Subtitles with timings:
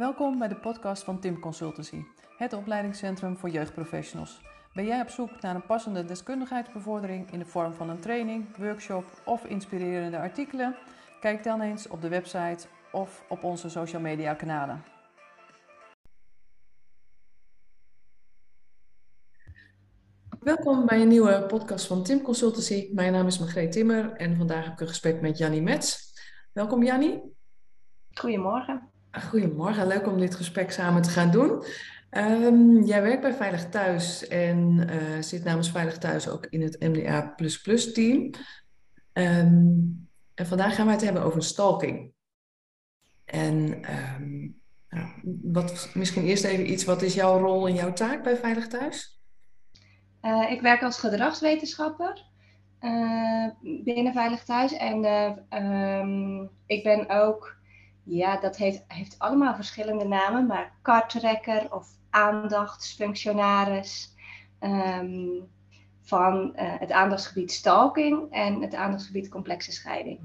[0.00, 2.04] Welkom bij de podcast van Tim Consultancy,
[2.36, 4.40] het opleidingscentrum voor jeugdprofessionals.
[4.74, 9.04] Ben jij op zoek naar een passende deskundigheidsbevordering in de vorm van een training, workshop
[9.24, 10.76] of inspirerende artikelen?
[11.20, 14.84] Kijk dan eens op de website of op onze social media kanalen.
[20.38, 22.90] Welkom bij een nieuwe podcast van Tim Consultancy.
[22.92, 25.98] Mijn naam is Margreet Timmer en vandaag heb ik een gesprek met Jannie Metz.
[26.52, 27.20] Welkom Jannie.
[28.10, 28.89] Goedemorgen.
[29.12, 31.64] Goedemorgen, leuk om dit gesprek samen te gaan doen.
[32.10, 36.80] Um, jij werkt bij Veilig Thuis en uh, zit namens Veilig Thuis ook in het
[36.80, 37.34] MDA
[37.92, 38.30] team.
[39.12, 42.12] Um, en vandaag gaan wij het hebben over stalking.
[43.24, 43.84] En
[44.20, 45.08] um, nou,
[45.42, 49.20] wat, misschien eerst even iets, wat is jouw rol en jouw taak bij Veilig Thuis?
[50.22, 52.24] Uh, ik werk als gedragswetenschapper
[52.80, 53.48] uh,
[53.84, 54.72] binnen Veilig Thuis.
[54.72, 55.04] En
[56.66, 57.59] ik ben ook
[58.02, 64.14] ja, dat heeft, heeft allemaal verschillende namen, maar kartrekker of aandachtsfunctionaris
[64.60, 65.48] um,
[66.00, 70.20] van uh, het aandachtsgebied stalking en het aandachtsgebied complexe scheiding.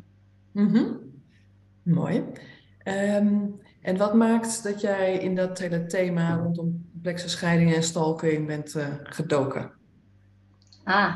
[0.52, 1.00] Mm -hmm.
[1.84, 2.24] Mooi.
[2.84, 8.48] Um, en wat maakt dat jij in dat hele thema rondom complexe scheiding en stalking
[8.48, 9.72] bent uh, gedoken?
[10.84, 11.16] Ah,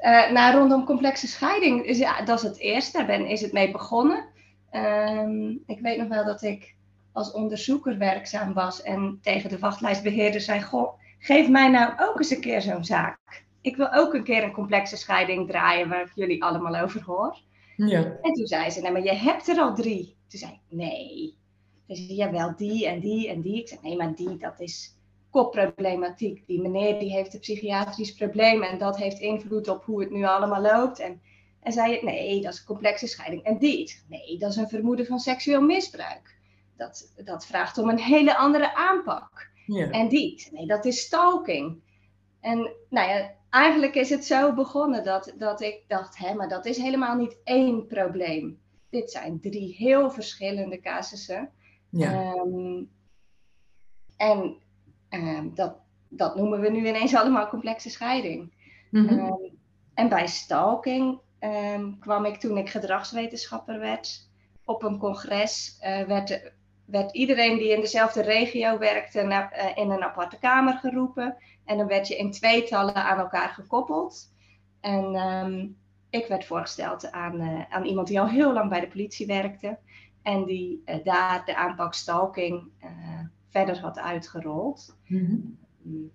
[0.00, 3.52] uh, nou, rondom complexe scheiding, is, ja, dat is het eerste, daar ben, is het
[3.52, 4.24] mee begonnen.
[4.72, 6.76] Um, ik weet nog wel dat ik
[7.12, 12.30] als onderzoeker werkzaam was en tegen de wachtlijstbeheerder zei: Goh, geef mij nou ook eens
[12.30, 13.44] een keer zo'n zaak.
[13.60, 17.38] Ik wil ook een keer een complexe scheiding draaien waar ik jullie allemaal over hoor.
[17.76, 18.18] Ja.
[18.22, 20.16] En toen zei ze: Nee, maar je hebt er al drie.
[20.28, 21.36] Toen zei ik: Nee.
[21.86, 23.60] Toen zei ja, wel die en die en die.
[23.60, 24.96] Ik zei: Nee, maar die, dat is
[25.30, 26.46] kopproblematiek.
[26.46, 30.24] Die meneer die heeft een psychiatrisch probleem en dat heeft invloed op hoe het nu
[30.24, 30.98] allemaal loopt.
[30.98, 31.20] En
[31.60, 33.42] en zei je, nee, dat is een complexe scheiding.
[33.42, 36.36] En dit, nee, dat is een vermoeden van seksueel misbruik.
[36.76, 39.50] Dat, dat vraagt om een hele andere aanpak.
[39.66, 39.90] Ja.
[39.90, 41.80] En dit, nee, dat is stalking.
[42.40, 42.58] En
[42.88, 46.76] nou ja, eigenlijk is het zo begonnen dat, dat ik dacht, hè, maar dat is
[46.76, 48.60] helemaal niet één probleem.
[48.90, 51.50] Dit zijn drie heel verschillende casussen.
[51.90, 52.32] Ja.
[52.32, 52.90] Um,
[54.16, 54.56] en
[55.10, 55.76] um, dat,
[56.08, 58.52] dat noemen we nu ineens allemaal complexe scheiding.
[58.90, 59.18] Mm -hmm.
[59.18, 59.58] um,
[59.94, 64.28] en bij stalking um, kwam ik toen ik gedragswetenschapper werd.
[64.64, 66.52] Op een congres uh, werd,
[66.84, 71.36] werd, iedereen die in dezelfde regio werkte na, uh, in een aparte kamer geroepen.
[71.64, 74.32] En dan werd je in tweetallen aan elkaar gekoppeld.
[74.80, 75.76] En um,
[76.10, 79.78] ik werd voorgesteld aan, uh, aan iemand die al heel lang bij de politie werkte.
[80.22, 82.70] En die daar de aanpak stalking
[83.50, 84.96] verder had uitgerold.
[85.06, 86.10] Mm -hmm.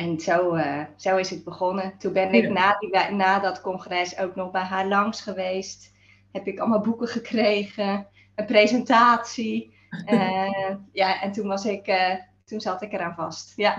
[0.00, 1.94] En zo, uh, zo is het begonnen.
[1.98, 5.92] Toen ben ik na, die, na dat congres ook nog bij haar langs geweest.
[6.32, 9.74] Heb ik allemaal boeken gekregen, een presentatie.
[10.06, 13.52] Uh, ja, en toen, was ik, uh, toen zat ik eraan vast.
[13.56, 13.76] Ja.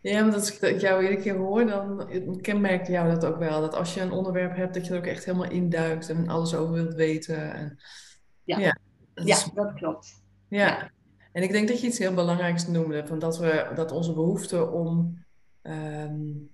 [0.00, 2.10] Ja, want als ik jou iedere keer hoor, dan
[2.40, 3.60] kenmerkt jou dat ook wel.
[3.60, 6.54] Dat als je een onderwerp hebt, dat je er ook echt helemaal induikt en alles
[6.54, 7.52] over wilt weten.
[7.52, 7.78] En,
[8.44, 8.78] ja, ja,
[9.14, 10.22] dat, ja, dat klopt.
[10.48, 10.66] Ja.
[10.66, 10.90] ja.
[11.32, 14.70] En ik denk dat je iets heel belangrijks noemde, van dat, we, dat onze behoefte
[14.70, 15.24] om
[15.62, 16.50] um,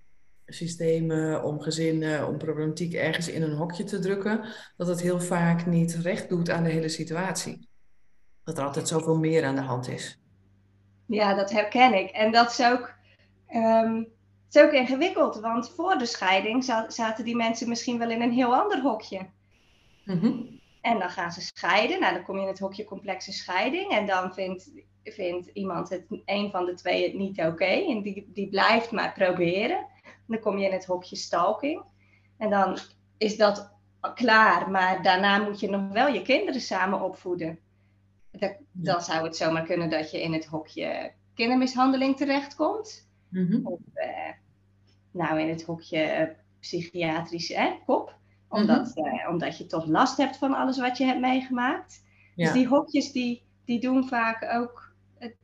[0.47, 4.45] systemen, om gezinnen, om problematiek ergens in een hokje te drukken,
[4.77, 7.69] dat het heel vaak niet recht doet aan de hele situatie.
[8.45, 10.21] Dat er altijd zoveel meer aan de hand is.
[11.07, 12.11] Ja, dat herken ik.
[12.11, 12.95] En dat is ook,
[13.55, 14.09] um,
[14.51, 18.57] is ook ingewikkeld, want voor de scheiding zaten die mensen misschien wel in een heel
[18.57, 19.27] ander hokje.
[20.05, 20.58] Mm -hmm.
[20.89, 22.01] En dan gaan ze scheiden.
[22.01, 23.91] Nou, dan kom je in het hokje complexe scheiding.
[23.91, 24.71] En dan vindt,
[25.05, 27.49] vindt iemand het, een van de twee het niet oké.
[27.49, 29.87] Okay, en die, die blijft maar proberen.
[30.27, 31.83] Dan kom je in het hokje stalking.
[32.37, 32.79] En dan
[33.19, 33.73] is dat
[34.15, 34.71] klaar.
[34.71, 37.59] Maar daarna moet je nog wel je kinderen samen opvoeden.
[38.31, 43.09] Dan, dan zou het zomaar kunnen dat je in het hokje kindermishandeling terechtkomt.
[43.29, 43.67] Mm -hmm.
[43.67, 44.33] Of uh,
[45.11, 48.18] nou in het hokje psychiatrische hè, kop
[48.49, 49.15] omdat, mm -hmm.
[49.15, 52.05] uh, omdat je toch last hebt van alles wat je hebt meegemaakt.
[52.35, 52.45] Ja.
[52.45, 54.93] Dus die hokjes die, die doen vaak ook.
[55.19, 55.37] Het,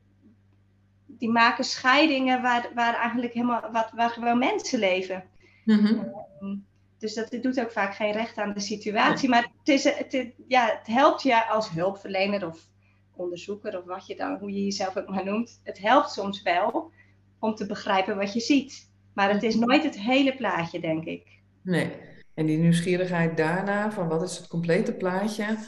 [1.06, 3.73] die maken scheidingen waar, waar eigenlijk helemaal.
[3.73, 5.25] Wat, waar gewoon mensen leven.
[5.64, 6.64] Mm -hmm.
[6.99, 9.29] dus dat doet ook vaak geen recht aan de situatie.
[9.29, 12.69] Maar het, is, het, ja, het helpt je als hulpverlener of
[13.17, 15.61] onderzoeker of wat je dan, hoe je jezelf ook maar noemt.
[15.62, 16.93] Het helpt soms wel
[17.38, 18.90] om te begrijpen wat je ziet.
[19.14, 21.26] Maar het is nooit het hele plaatje, denk ik.
[21.62, 21.93] Nee.
[22.34, 25.58] En die nieuwsgierigheid daarna, van wat is het complete plaatje,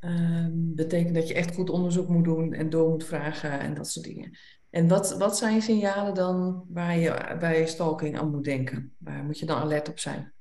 [0.00, 3.88] um, betekent dat je echt goed onderzoek moet doen en door moet vragen en dat
[3.88, 4.38] soort dingen.
[4.70, 8.94] En wat, wat zijn signalen dan waar je bij stalking aan moet denken?
[8.98, 10.32] Waar moet je dan alert op zijn?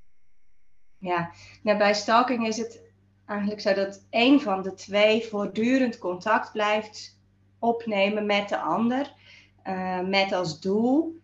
[0.98, 1.32] Ja,
[1.64, 2.82] nou, bij stalking is het
[3.26, 7.20] eigenlijk zodat één van de twee voortdurend contact blijft
[7.60, 9.14] opnemen met de ander.
[9.68, 11.21] Uh, met als doel,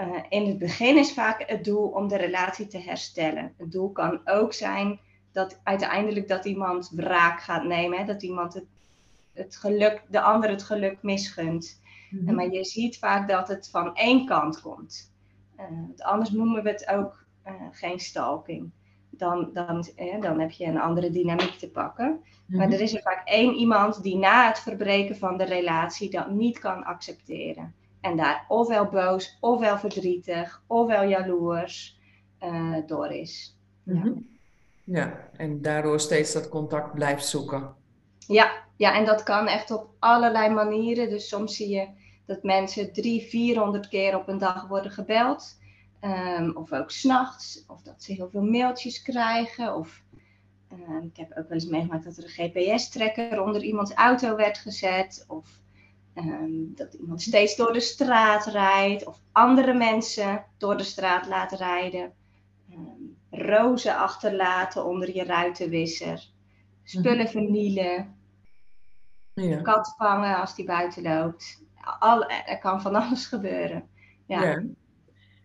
[0.00, 3.54] uh, in het begin is vaak het doel om de relatie te herstellen.
[3.56, 5.00] Het doel kan ook zijn
[5.32, 7.98] dat uiteindelijk dat iemand wraak gaat nemen.
[7.98, 8.04] Hè?
[8.04, 8.66] Dat iemand het,
[9.32, 11.80] het geluk, de ander het geluk misgunt.
[12.10, 15.12] Mm Maar je ziet vaak dat het van één kant komt.
[15.58, 17.24] Uh, anders noemen we het ook
[17.70, 18.70] geen stalking
[19.20, 19.86] dan, dan,
[20.20, 22.20] dan heb je een andere dynamiek te pakken.
[22.46, 22.74] Maar mhm.
[22.74, 26.58] er is er vaak één iemand die na het verbreken van de relatie dat niet
[26.58, 27.74] kan accepteren.
[28.00, 31.98] En daar ofwel boos, ofwel verdrietig, ofwel jaloers
[32.40, 33.58] uh, door is.
[33.82, 33.94] Ja.
[33.94, 34.12] Mhm.
[34.84, 37.74] ja, en daardoor steeds dat contact blijft zoeken.
[38.26, 41.10] Ja, ja, en dat kan echt op allerlei manieren.
[41.10, 41.88] Dus soms zie je
[42.26, 45.58] dat mensen drie, vierhonderd keer op een dag worden gebeld.
[46.00, 49.74] Um, of ook s'nachts, of dat ze heel veel mailtjes krijgen.
[49.74, 50.02] Of
[50.72, 54.58] um, ik heb ook wel eens meegemaakt dat er een GPS-trekker onder iemands auto werd
[54.58, 55.24] gezet.
[55.28, 55.60] Of
[56.14, 59.04] um, dat iemand steeds door de straat rijdt.
[59.04, 62.12] Of andere mensen door de straat laat rijden.
[63.30, 66.28] rozen achterlaten onder je ruitenwisser.
[66.84, 67.28] Spullen mhm.
[67.32, 68.14] vernielen.
[69.34, 69.60] Ja.
[69.60, 71.62] Kat vangen als die buiten loopt.
[71.98, 73.88] Al, er kan van alles gebeuren.
[74.26, 74.42] ja.
[74.42, 74.62] ja.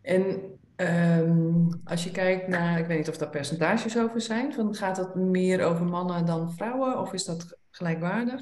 [0.01, 4.75] En um, als je kijkt naar, ik weet niet of daar percentages over zijn, van
[4.75, 8.41] gaat dat meer over mannen dan vrouwen of is dat gelijkwaardig?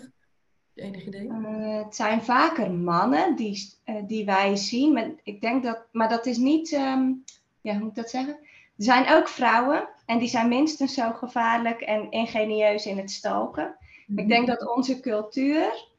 [0.75, 1.27] Enig idee?
[1.27, 4.93] Uh, het zijn vaker mannen die, uh, die wij zien.
[4.93, 7.23] Maar ik denk dat, maar dat is niet, um,
[7.61, 8.33] ja, hoe moet ik dat zeggen?
[8.77, 13.75] Er zijn ook vrouwen en die zijn minstens zo gevaarlijk en ingenieus in het stalken.
[14.07, 14.17] Mm.
[14.17, 15.91] Ik denk dat onze cultuur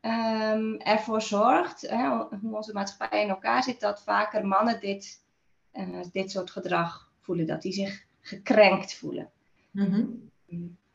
[0.00, 2.08] um, ervoor zorgt, hè,
[2.40, 5.24] hoe onze maatschappij in elkaar zit, dat vaker mannen dit,
[5.72, 9.30] uh, dit soort gedrag voelen, dat die zich gekrenkt voelen.
[9.70, 10.30] Mm-hmm.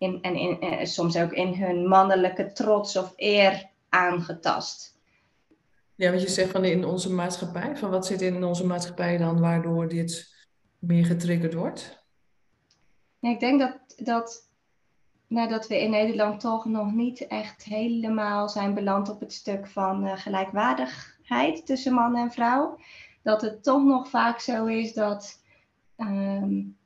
[0.04, 4.98] In, en in, uh, soms ook in hun mannelijke trots of eer aangetast.
[5.96, 9.40] Ja, wat je zegt van in onze maatschappij, van wat zit in onze maatschappij dan
[9.40, 10.36] waardoor dit
[10.80, 12.06] meer getriggerd wordt?
[13.20, 14.50] Ja, ik denk dat, dat
[15.28, 20.06] nadat we in Nederland toch nog niet echt helemaal zijn beland op het stuk van
[20.06, 22.78] uh, gelijkwaardigheid tussen man en vrouw,
[23.24, 25.44] dat het toch nog vaak zo is dat
[25.98, 26.78] um,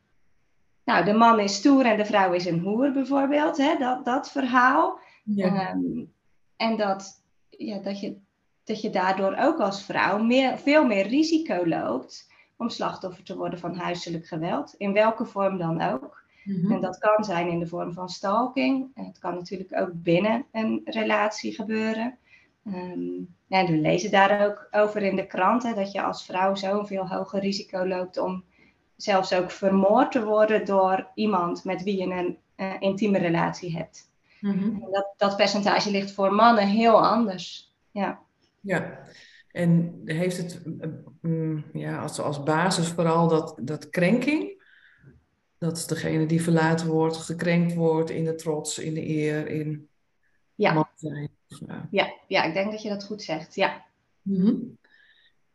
[0.88, 3.78] nou, de man is stoer en de vrouw is een hoer bijvoorbeeld, hè?
[3.78, 5.00] Dat, dat verhaal.
[5.24, 5.72] Ja.
[5.72, 6.14] Um,
[6.56, 8.18] en dat, ja, dat, je,
[8.64, 13.60] dat je daardoor ook als vrouw meer, veel meer risico loopt om slachtoffer te worden
[13.60, 16.24] van huiselijk geweld, in welke vorm dan ook.
[16.44, 16.72] Mhm.
[16.72, 18.92] En dat kan zijn in de vorm van stalking.
[18.94, 22.18] Het kan natuurlijk ook binnen een relatie gebeuren.
[22.66, 26.88] Um, ja, we lezen daar ook over in de kranten dat je als vrouw zo'n
[26.88, 28.44] veel hoger risico loopt om
[28.98, 34.10] zelfs ook vermoord te worden door iemand met wie je een uh, intieme relatie hebt.
[34.40, 37.76] Mm dat, dat percentage ligt voor mannen heel anders.
[37.92, 38.20] Ja.
[38.62, 39.00] Ja,
[39.52, 40.62] en heeft het
[41.22, 44.66] mm, ja, als, als basis vooral dat, dat krenking?
[45.58, 49.90] Dat degene die verlaten wordt, gekrenkt wordt in de trots, in de eer, in
[50.56, 50.90] ja.
[51.48, 51.88] Ja.
[51.92, 52.14] ja.
[52.28, 53.86] Ja, ik denk dat je dat goed zegt, ja.
[54.22, 54.56] Mhm.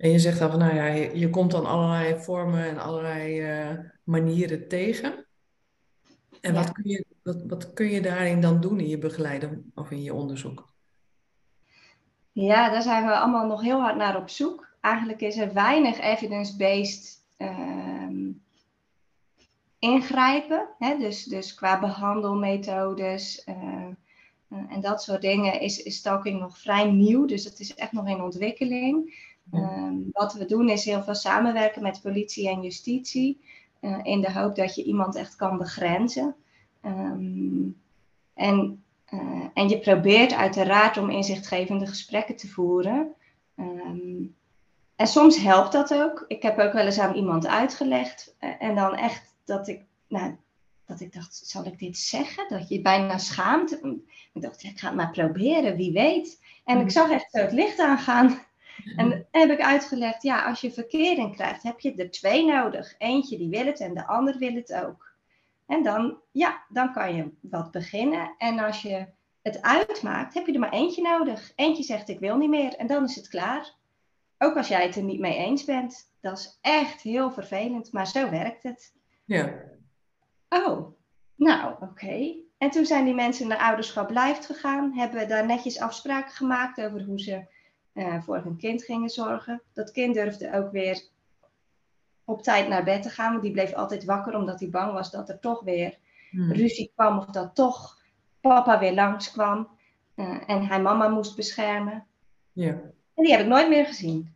[0.02, 3.40] En je zegt dan van, nou ja, je, je komt dan allerlei vormen en allerlei
[3.40, 5.26] uh, manieren tegen.
[6.40, 9.90] En wat, kun je, wat, wat kun je daarin dan doen in je begeleiding of
[9.90, 10.68] in je onderzoek?
[12.32, 14.68] Ja, daar zijn we allemaal nog heel hard naar op zoek.
[14.80, 18.28] Eigenlijk is er weinig evidence-based uh,
[19.78, 20.68] ingrijpen.
[20.78, 20.98] Hè?
[20.98, 27.26] Dus, dus qua behandelmethodes uh, en dat soort dingen is, is stalking nog vrij nieuw.
[27.26, 29.14] Dus dat is echt nog in ontwikkeling.
[29.52, 33.40] Um, wat we doen is heel veel samenwerken met politie en justitie.
[33.80, 36.34] Uh, in de hoop dat je iemand echt kan begrenzen.
[36.84, 37.80] Um,
[38.34, 43.14] en, uh, en je probeert uiteraard om inzichtgevende gesprekken te voeren.
[43.56, 44.34] Um,
[44.96, 46.24] en soms helpt dat ook.
[46.28, 48.34] Ik heb ook wel eens aan iemand uitgelegd.
[48.38, 50.36] en dan echt dat ik, nou,
[50.86, 52.48] dat ik dacht, zal ik dit zeggen?
[52.48, 53.72] Dat je bijna schaamt.
[54.32, 56.40] Ik dacht, ik ga het maar proberen, wie weet.
[56.64, 56.90] En ik mm.
[56.90, 58.40] zag echt zo het licht aangaan.
[58.96, 62.94] En heb ik uitgelegd, ja, als je verkering krijgt, heb je er twee nodig.
[62.98, 65.12] Eentje die wil het en de ander wil het ook.
[65.66, 68.34] En dan, ja, dan kan je wat beginnen.
[68.38, 69.06] En als je
[69.42, 71.52] het uitmaakt, heb je er maar eentje nodig.
[71.56, 72.74] Eentje zegt, ik wil niet meer.
[72.74, 73.74] En dan is het klaar.
[74.38, 76.10] Ook als jij het er niet mee eens bent.
[76.20, 78.94] Dat is echt heel vervelend, maar zo werkt het.
[79.24, 79.54] Ja.
[80.48, 80.98] Oh,
[81.34, 82.34] nou oké.
[82.58, 87.02] En toen zijn die mensen naar ouderschap blijft gegaan, hebben daar netjes afspraken gemaakt over
[87.02, 87.46] hoe ze
[87.94, 89.62] uh, voor hun kind gingen zorgen.
[89.72, 91.02] Dat kind durfde ook weer
[92.24, 95.10] op tijd naar bed te gaan, want die bleef altijd wakker omdat hij bang was
[95.10, 95.98] dat er toch weer
[96.30, 96.52] hmm.
[96.52, 98.00] ruzie kwam of dat toch
[98.40, 99.68] papa weer langskwam
[100.16, 102.06] uh, en hij mama moest beschermen.
[102.52, 102.80] Ja.
[103.14, 104.34] En die heb ik nooit meer gezien.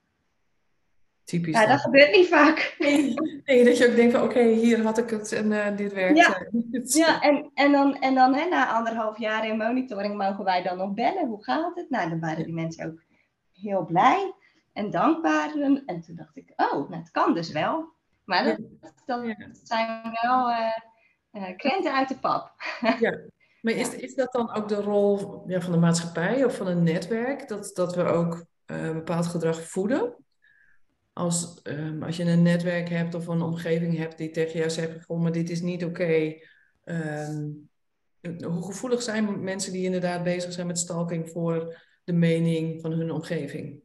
[1.25, 1.54] Typisch.
[1.54, 2.75] Ja, dat gebeurt niet vaak.
[3.44, 6.18] Nee, dat je ook denkt van oké, hier had ik het en uh, dit werkt.
[6.18, 6.46] Ja,
[6.84, 10.76] ja en, en dan, en dan hè, na anderhalf jaar in monitoring mogen wij dan
[10.76, 11.26] nog bellen.
[11.26, 11.90] Hoe gaat het?
[11.90, 13.02] Nou, dan waren die mensen ook
[13.60, 14.34] heel blij
[14.72, 15.50] en dankbaar.
[15.86, 17.94] En toen dacht ik, oh, nou, het kan dus wel.
[18.25, 18.58] Maar dat,
[19.06, 22.52] dat zijn wel uh, krenten uit de pap.
[23.00, 23.18] Ja.
[23.60, 26.82] Maar is, is dat dan ook de rol ja, van de maatschappij of van een
[26.82, 27.48] netwerk?
[27.48, 30.14] Dat, dat we ook uh, bepaald gedrag voeden?
[31.12, 35.04] Als, um, als je een netwerk hebt of een omgeving hebt die tegen jou zegt:
[35.04, 36.02] Goh, maar dit is niet oké.
[36.02, 36.44] Okay.
[36.84, 37.68] Um,
[38.20, 43.10] hoe gevoelig zijn mensen die inderdaad bezig zijn met stalking voor de mening van hun
[43.10, 43.80] omgeving?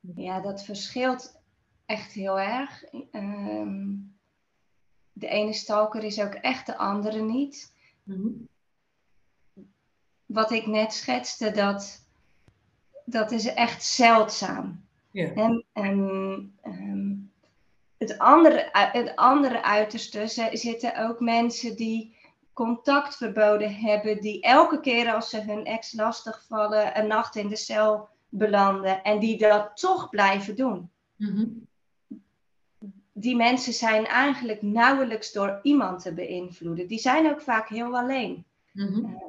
[0.00, 1.40] Ja, dat verschilt
[1.86, 2.84] echt heel erg.
[3.12, 4.16] Um,
[5.12, 7.74] de ene stalker is ook echt de andere niet.
[8.02, 8.48] Mm-hmm.
[10.26, 12.06] Wat ik net schetste, dat,
[13.04, 14.84] dat is echt zeldzaam.
[15.12, 15.98] En, en
[16.64, 17.32] um,
[17.98, 22.16] het, andere, het andere uiterste zitten ook mensen die
[22.66, 28.08] contactverboden hebben, die elke keer als ze hun ex lastigvallen, een nacht in de cel
[28.28, 30.90] belanden en die dat toch blijven doen.
[31.16, 31.68] Mm-hmm
[33.12, 36.86] die mensen zijn eigenlijk nauwelijks door iemand te beïnvloeden.
[36.86, 38.44] Die zijn ook vaak heel alleen.
[38.72, 39.28] Mm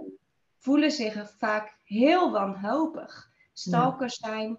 [0.61, 3.31] voelen zich vaak heel wanhopig.
[3.53, 4.57] Stalkers zijn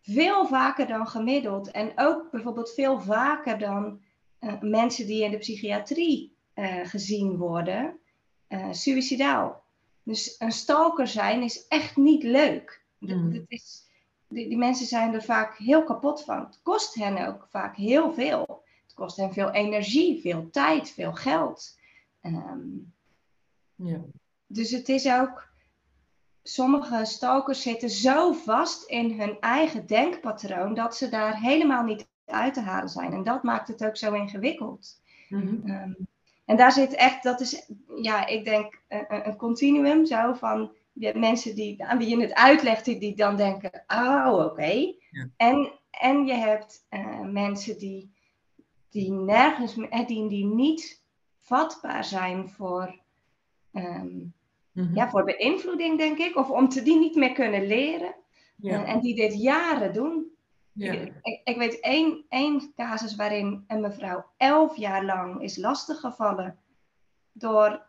[0.00, 1.70] veel vaker dan gemiddeld.
[1.70, 4.00] En ook bijvoorbeeld veel vaker dan
[4.40, 7.98] uh, mensen die in de psychiatrie uh, gezien worden,
[8.48, 9.64] uh, suicidaal.
[10.02, 12.84] Dus een stalker zijn is echt niet leuk.
[12.98, 13.32] Mm.
[13.32, 13.86] Dat is,
[14.28, 16.38] die, die, mensen zijn er vaak heel kapot van.
[16.38, 18.64] Het kost hen ook vaak heel veel.
[18.82, 21.78] Het kost hen veel energie, veel tijd, veel geld.
[22.22, 22.92] Um,
[23.74, 24.00] ja.
[24.46, 25.46] Dus het is ook.
[26.42, 32.54] Sommige stalkers zitten zo vast in hun eigen denkpatroon dat ze daar helemaal niet uit
[32.54, 33.12] te halen zijn.
[33.12, 35.00] En dat maakt het ook zo ingewikkeld.
[35.30, 36.08] Um,
[36.48, 37.70] en daar zit echt, dat is,
[38.02, 42.20] ja, ik denk een, een continuum zo van je hebt mensen die, aan wie je
[42.20, 44.94] het uitlegt, die, die dan denken, oh oké.
[45.10, 45.28] Ja.
[45.36, 48.12] En, en je hebt uh, mensen die,
[48.90, 49.74] die nergens,
[50.06, 51.02] die, die niet
[51.38, 52.98] vatbaar zijn voor,
[53.72, 54.34] um,
[54.72, 54.94] mm-hmm.
[54.94, 56.36] ja, voor beïnvloeding, denk ik.
[56.36, 58.14] Of om te, die niet meer kunnen leren.
[58.56, 58.82] Ja.
[58.82, 60.27] Uh, en die dit jaren doen.
[60.78, 60.92] Ja.
[60.92, 66.58] Ik, ik, ik, weet één, één casus waarin een mevrouw elf jaar lang is lastiggevallen
[67.32, 67.86] door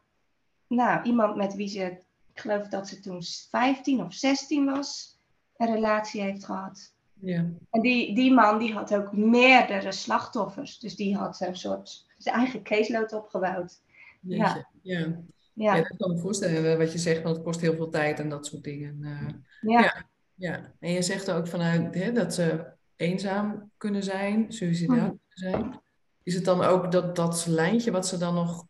[0.67, 5.19] nou, iemand met wie ze ik geloof dat ze toen 15 of 16 was,
[5.57, 6.93] een relatie heeft gehad.
[7.13, 7.45] Ja.
[7.69, 10.79] En die, die man die had ook meerdere slachtoffers.
[10.79, 13.81] Dus die had een soort zijn eigen caseload opgebouwd.
[14.21, 14.35] Ja.
[14.45, 14.67] Ja.
[14.81, 15.21] Ja.
[15.53, 15.75] Ja.
[15.75, 18.45] dat kan me voorstellen wat je zegt, want het kost heel veel tijd en dat
[18.45, 18.97] soort dingen.
[19.01, 19.27] Uh,
[19.61, 19.81] ja.
[19.81, 20.05] ja.
[20.39, 20.71] Ja.
[20.79, 22.65] En je zegt ook vanuit hè, dat ze
[22.99, 25.81] eenzaam kunnen zijn, suicidaal kunnen zijn.
[26.23, 28.65] Is het dan ook dat, dat lijntje wat ze dan nog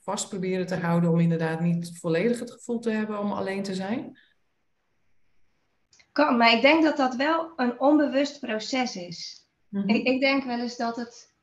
[0.00, 3.74] vast proberen te houden om inderdaad niet volledig het gevoel te hebben om alleen te
[3.74, 4.18] zijn?
[6.12, 9.48] Kan, maar ik denk dat dat wel een onbewust proces is.
[9.68, 9.88] Mhm.
[9.88, 11.34] ik, ik, denk wel eens dat het,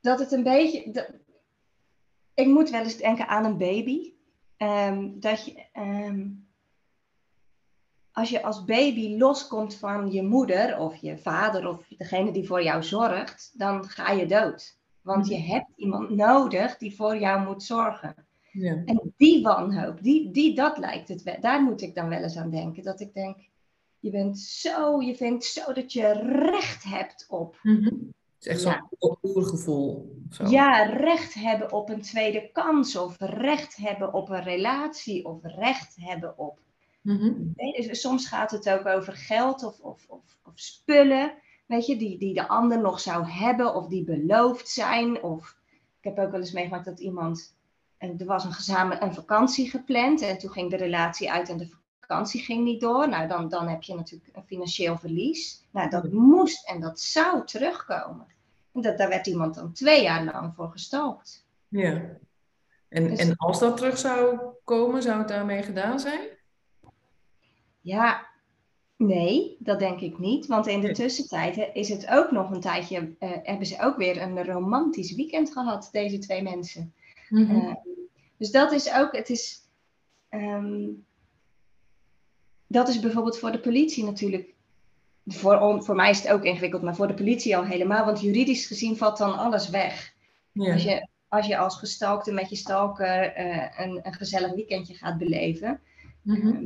[0.00, 0.90] dat het een beetje.
[0.90, 1.10] Dat,
[2.34, 4.12] ik moet wel eens denken aan een baby.
[4.56, 6.41] Um, dat je, um,
[8.12, 12.62] als je als baby loskomt van je moeder of je vader of degene die voor
[12.62, 14.80] jou zorgt, dan ga je dood.
[15.02, 18.14] Want je hebt iemand nodig die voor jou moet zorgen.
[18.52, 18.82] Ja.
[18.84, 21.40] En die wanhoop, die, die, dat lijkt het wel.
[21.40, 22.82] Daar moet ik dan wel eens aan denken.
[22.82, 23.36] Dat ik denk,
[23.98, 26.12] je bent zo, je vindt zo dat je
[26.50, 27.58] recht hebt op.
[27.62, 28.12] Mm -hmm.
[28.38, 29.18] Het is echt zo'n ja.
[29.20, 30.16] oergevoel.
[30.30, 30.46] Zo.
[30.46, 32.96] Ja, recht hebben op een tweede kans.
[32.96, 35.24] Of recht hebben op een relatie.
[35.24, 36.58] Of recht hebben op.
[37.02, 37.54] Mm -hmm.
[37.94, 41.32] Soms gaat het ook over geld of, of, of, of spullen
[41.72, 45.22] weet je, die, die de ander nog zou hebben of die beloofd zijn.
[45.22, 45.56] Of
[46.00, 47.56] ik heb ook wel eens meegemaakt dat iemand,
[47.98, 51.56] en er was een gezamenlijk een vakantie gepland en toen ging de relatie uit en
[51.56, 53.08] de vakantie ging niet door.
[53.08, 55.66] Nou, dan, dan heb je natuurlijk een financieel verlies.
[55.70, 58.26] Nou, dat moest en dat zou terugkomen.
[58.72, 61.46] En dat, daar werd iemand dan twee jaar lang voor gestalkt.
[61.68, 62.02] Ja.
[62.88, 66.20] En, dus, en als dat terug zou komen, zou het daarmee gedaan zijn?
[67.82, 68.30] Ja,
[69.06, 70.46] Nee, dat denk ik niet.
[70.46, 74.22] Want in de tussentijd is het ook nog een tijdje, uh, hebben ze ook weer
[74.22, 76.94] een romantisch weekend gehad, deze twee mensen.
[77.28, 77.56] Mm -hmm.
[77.56, 77.74] uh,
[78.36, 79.60] dus dat is ook, het is,
[80.30, 81.04] um,
[82.66, 84.54] dat is bijvoorbeeld voor de politie natuurlijk,
[85.26, 88.66] voor, voor mij is het ook ingewikkeld, maar voor de politie al helemaal, want juridisch
[88.66, 90.14] gezien valt dan alles weg.
[90.52, 90.72] Ja.
[90.72, 95.18] Als, je, als je als gestalkte met je stalker eh, een, een gezellig weekendje gaat
[95.18, 95.80] beleven,
[96.22, 96.46] Mhm.
[96.46, 96.64] Ehm,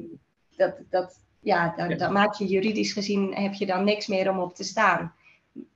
[0.57, 2.09] dat, dat, ja, dat, Ja.
[2.09, 5.15] maak je juridisch gezien, heb je dan niks meer om op te staan.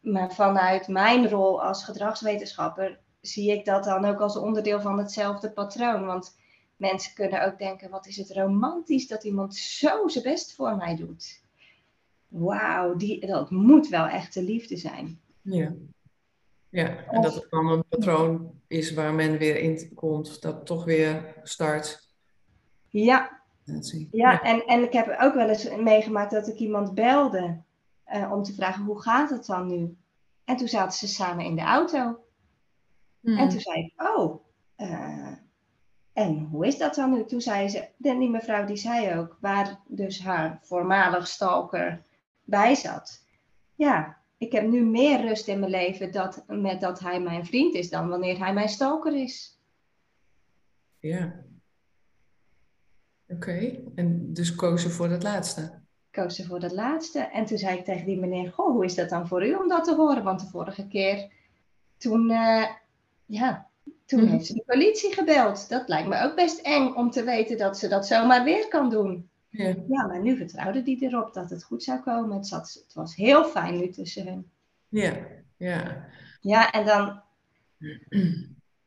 [0.01, 5.51] Maar vanuit mijn rol als gedragswetenschapper zie ik dat dan ook als onderdeel van hetzelfde
[5.51, 6.05] patroon.
[6.07, 6.37] Want
[6.77, 10.97] mensen kunnen ook denken, wat is het romantisch dat iemand zo zijn best voor mij
[10.97, 11.43] doet.
[12.29, 15.21] Wauw, die- dat moet wel echte liefde zijn.
[15.43, 15.73] Ja.
[16.69, 20.85] Ja, en dat het dan een patroon is waar men weer in komt, dat toch
[20.85, 22.09] weer start.
[22.89, 23.40] Ja,
[24.11, 27.63] Ja, en, en ik heb ook wel eens meegemaakt dat ik iemand belde
[28.05, 29.97] eh, om te vragen hoe gaat het dan nu?
[30.45, 32.25] En toen zaten ze samen in de auto.
[33.21, 33.37] Hmm.
[33.37, 34.45] En toen zei ik, oh,
[34.77, 35.33] eh,
[36.13, 37.25] en hoe is dat dan nu?
[37.25, 42.03] Toen zei ze, en die mevrouw die zei ook, waar dus haar voormalig stalker
[42.45, 43.25] bij zat.
[43.75, 47.75] Ja, ik heb nu meer rust in mijn leven dat, met dat hij mijn vriend
[47.75, 49.59] is dan wanneer hij mijn stalker is.
[50.99, 51.45] Ja.
[53.31, 55.79] Oké, en dus koos ze voor het laatste.
[56.11, 57.19] koos ze voor dat laatste.
[57.19, 59.69] En toen zei ik tegen die meneer, goh, hoe is dat dan voor u om
[59.69, 60.23] dat te horen?
[60.23, 61.31] Want de vorige keer,
[61.97, 62.65] toen, eh,
[63.27, 63.67] ja,
[64.05, 64.31] toen Mhm.
[64.31, 65.69] heeft ze de politie gebeld.
[65.69, 68.91] Dat lijkt me ook best eng om te weten dat ze dat zomaar weer kan
[68.91, 69.29] doen.
[69.49, 69.67] Ja.
[69.89, 72.37] Ja, maar nu vertrouwde die erop dat het goed zou komen.
[72.37, 74.51] Het, zat, het was heel fijn nu tussen hun.
[74.89, 75.13] Ja,
[75.57, 76.05] ja.
[76.41, 77.21] Ja, en dan,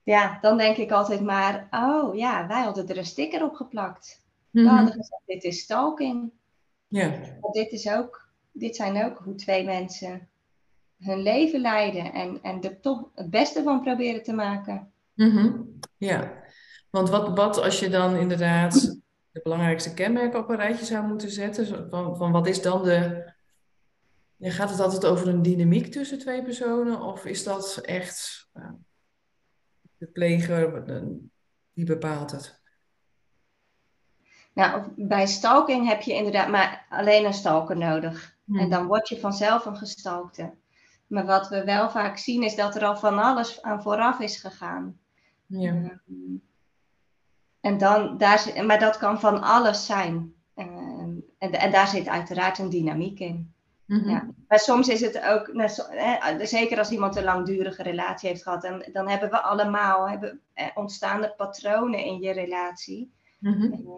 [0.04, 4.22] ja, dan denk ik altijd maar, oh ja, wij hadden er een sticker op geplakt.
[4.54, 4.66] Mhm.
[4.66, 6.32] hadden gezegd, dit is stalking.
[6.88, 10.30] Ja, Maar dit, is ook, dit zijn ook hoe twee mensen
[11.00, 14.92] hun leven leiden en, en er toch het beste van proberen te maken.
[15.14, 15.62] Mhm.
[15.98, 16.44] Ja.
[16.90, 21.30] Want wat, wat als je dan inderdaad de belangrijkste kenmerken op een rijtje zou moeten
[21.30, 21.90] zetten?
[21.90, 23.32] Van, van wat is dan de...
[24.36, 27.02] Ja, gaat het altijd over een dynamiek tussen twee personen?
[27.02, 28.70] Of is dat echt eh,
[29.98, 30.84] de pleger
[31.74, 32.63] die bepaalt het?
[34.54, 38.36] Nou, bij stalking heb je inderdaad maar alleen een stalker nodig.
[38.52, 40.54] En dan word je vanzelf een gestalkte.
[41.08, 44.38] Maar wat we wel vaak zien is dat er al van alles aan vooraf is
[44.38, 45.00] gegaan.
[45.46, 45.72] Ja.
[45.72, 46.36] Ehm,
[47.60, 50.34] en dan, daar, maar dat kan van alles zijn.
[50.54, 53.54] Ehm, en, en daar zit uiteraard een dynamiek in.
[53.86, 54.10] Mhm.
[54.10, 54.28] Ja.
[54.48, 55.70] Maar soms is het ook, nou,
[56.46, 60.68] zeker als iemand een langdurige relatie heeft gehad, dan, dan hebben we allemaal, hebben, eh,
[60.74, 63.14] ontstaan er patronen in je relatie.
[63.44, 63.72] Mhm.
[63.74, 63.90] Ehm,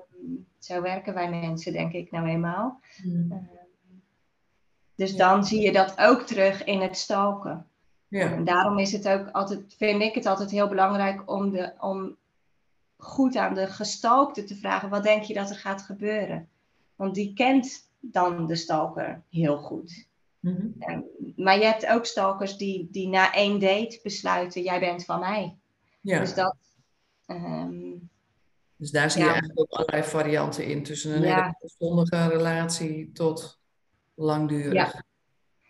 [0.60, 2.80] zo werken wij mensen, denk ik nou eenmaal.
[3.04, 3.38] Mhm.
[4.96, 5.18] Dus Ja.
[5.18, 7.68] dan zie je dat ook terug in het stalken.
[8.08, 8.32] Ja.
[8.32, 12.16] En daarom is het ook altijd, vind ik het altijd heel belangrijk om, de, om
[12.98, 16.50] goed aan de gestalkte te vragen, wat denk je dat er gaat gebeuren?
[16.96, 20.08] Want die kent dan de stalker heel goed.
[20.40, 20.68] Mhm.
[21.36, 25.56] Maar je hebt ook stalkers die, die na één date besluiten, jij bent van mij.
[26.02, 26.20] Ja.
[26.20, 26.56] Dus dat,
[27.26, 27.92] ehm,
[28.78, 29.32] Dus daar zie je Ja.
[29.34, 30.84] eigenlijk ook allerlei varianten in.
[30.84, 31.36] Tussen een Ja.
[31.36, 33.60] hele zondige relatie tot
[34.14, 34.74] langdurig.
[34.74, 35.04] Ja.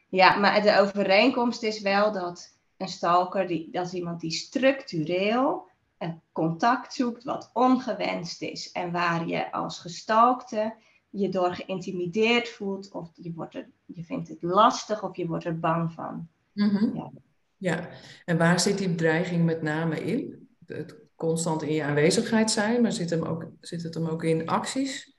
[0.09, 5.69] ja, maar de overeenkomst is wel dat een stalker, die, dat is iemand die structureel
[5.97, 8.71] een contact zoekt wat ongewenst is.
[8.71, 10.75] En waar je als gestalkte
[11.09, 15.45] je door geïntimideerd voelt, of je, wordt er, je vindt het lastig of je wordt
[15.45, 16.27] er bang van.
[16.51, 16.95] Mhm.
[16.95, 17.11] Ja.
[17.57, 17.89] Ja,
[18.25, 20.47] en waar zit die bedreiging met name in?
[20.65, 24.47] Het constant in je aanwezigheid zijn, maar zit, hem ook, zit het hem ook in
[24.47, 25.15] acties?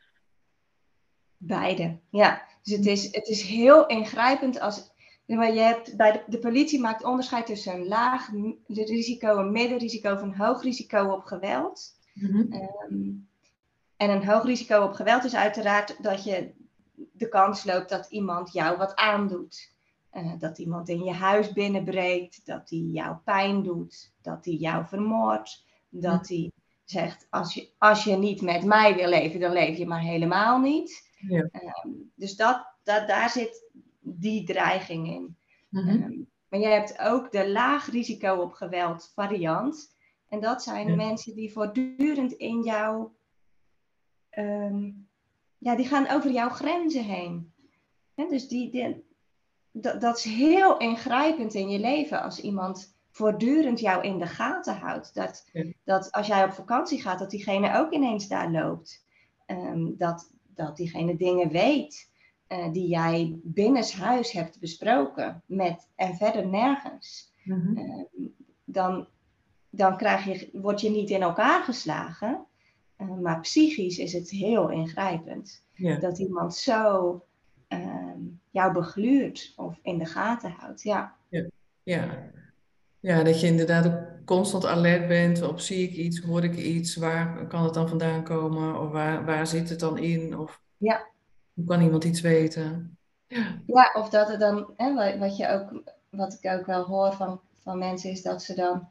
[1.36, 2.42] Beide, ja.
[2.62, 4.94] Dus het is, het is heel ingrijpend als.
[5.26, 8.30] Maar je hebt bij de, de politie maakt onderscheid tussen een laag
[8.66, 11.98] risico, een middenrisico of een hoog risico op geweld.
[12.14, 12.52] Mhm.
[12.52, 13.10] Ehm,
[13.96, 16.54] en een hoog risico op geweld is uiteraard dat je
[17.12, 19.74] de kans loopt dat iemand jou wat aandoet.
[20.10, 24.86] Eh, dat iemand in je huis binnenbreekt, dat hij jou pijn doet, dat hij jou
[24.86, 26.50] vermoordt, dat hij
[26.84, 30.58] zegt: als je, als je niet met mij wil leven, dan leef je maar helemaal
[30.58, 31.10] niet.
[31.28, 31.48] Ja.
[31.52, 33.70] Ehm, dus dat, dat, daar zit
[34.00, 35.36] die dreiging in.
[35.68, 35.88] Mhm.
[35.88, 36.12] Ehm,
[36.48, 39.94] maar je hebt ook de laag risico op geweld variant.
[40.28, 40.94] En dat zijn Ja.
[40.94, 43.08] mensen die voortdurend in jou,
[44.30, 44.90] ehm,
[45.58, 47.52] ja, die gaan over jouw grenzen heen.
[48.14, 49.04] Hè, dus die, die-
[49.72, 54.76] dat, dat is heel ingrijpend in je leven als iemand voortdurend jou in de gaten
[54.76, 55.14] houdt.
[55.14, 55.64] Dat, Ja.
[55.84, 59.04] dat als jij op vakantie gaat, dat diegene ook ineens daar loopt.
[59.46, 62.10] Ehm, dat, dat diegene dingen weet
[62.46, 67.32] eh, die jij binnenshuis hebt besproken met, en verder nergens.
[67.44, 67.76] Mhm.
[67.78, 68.02] Ehm,
[68.64, 69.06] dan
[69.70, 72.46] dan krijg je, word je niet in elkaar geslagen.
[72.96, 75.64] Eh, maar psychisch is het heel ingrijpend.
[75.72, 75.98] Ja.
[75.98, 77.20] Dat iemand zo
[77.68, 80.82] ehm, jou begluurt of in de gaten houdt.
[80.82, 81.46] Ja, Ja.
[81.82, 82.30] Ja,
[83.06, 86.96] Ja, dat je inderdaad ook constant alert bent op zie ik iets, hoor ik iets,
[86.96, 91.06] waar kan het dan vandaan komen of waar, waar zit het dan in of Ja,
[91.54, 92.98] hoe kan iemand iets weten?
[93.26, 93.62] Ja.
[93.66, 97.12] ja of dat er dan, hè, wat, wat je ook, wat ik ook wel hoor
[97.12, 98.88] van, van mensen, is dat ze dan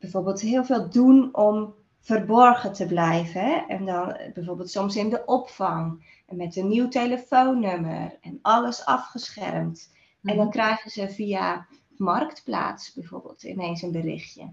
[0.00, 3.40] bijvoorbeeld heel veel doen om verborgen te blijven.
[3.40, 3.64] Hè?
[3.68, 9.92] En dan bijvoorbeeld soms in de opvang en met een nieuw telefoonnummer en alles afgeschermd.
[10.22, 10.54] En dan Mhm.
[10.54, 14.52] krijgen ze via Marktplaats bijvoorbeeld ineens een berichtje.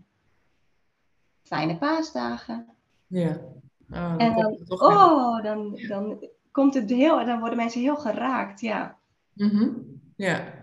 [1.44, 2.68] Fijne paasdagen.
[3.08, 3.42] Ja.
[3.90, 8.60] Oh, dan En dan, oh, dan, dan komt het heel, dan worden mensen heel geraakt,
[8.60, 8.98] ja.
[9.34, 9.70] Mhm.
[10.16, 10.54] Ja,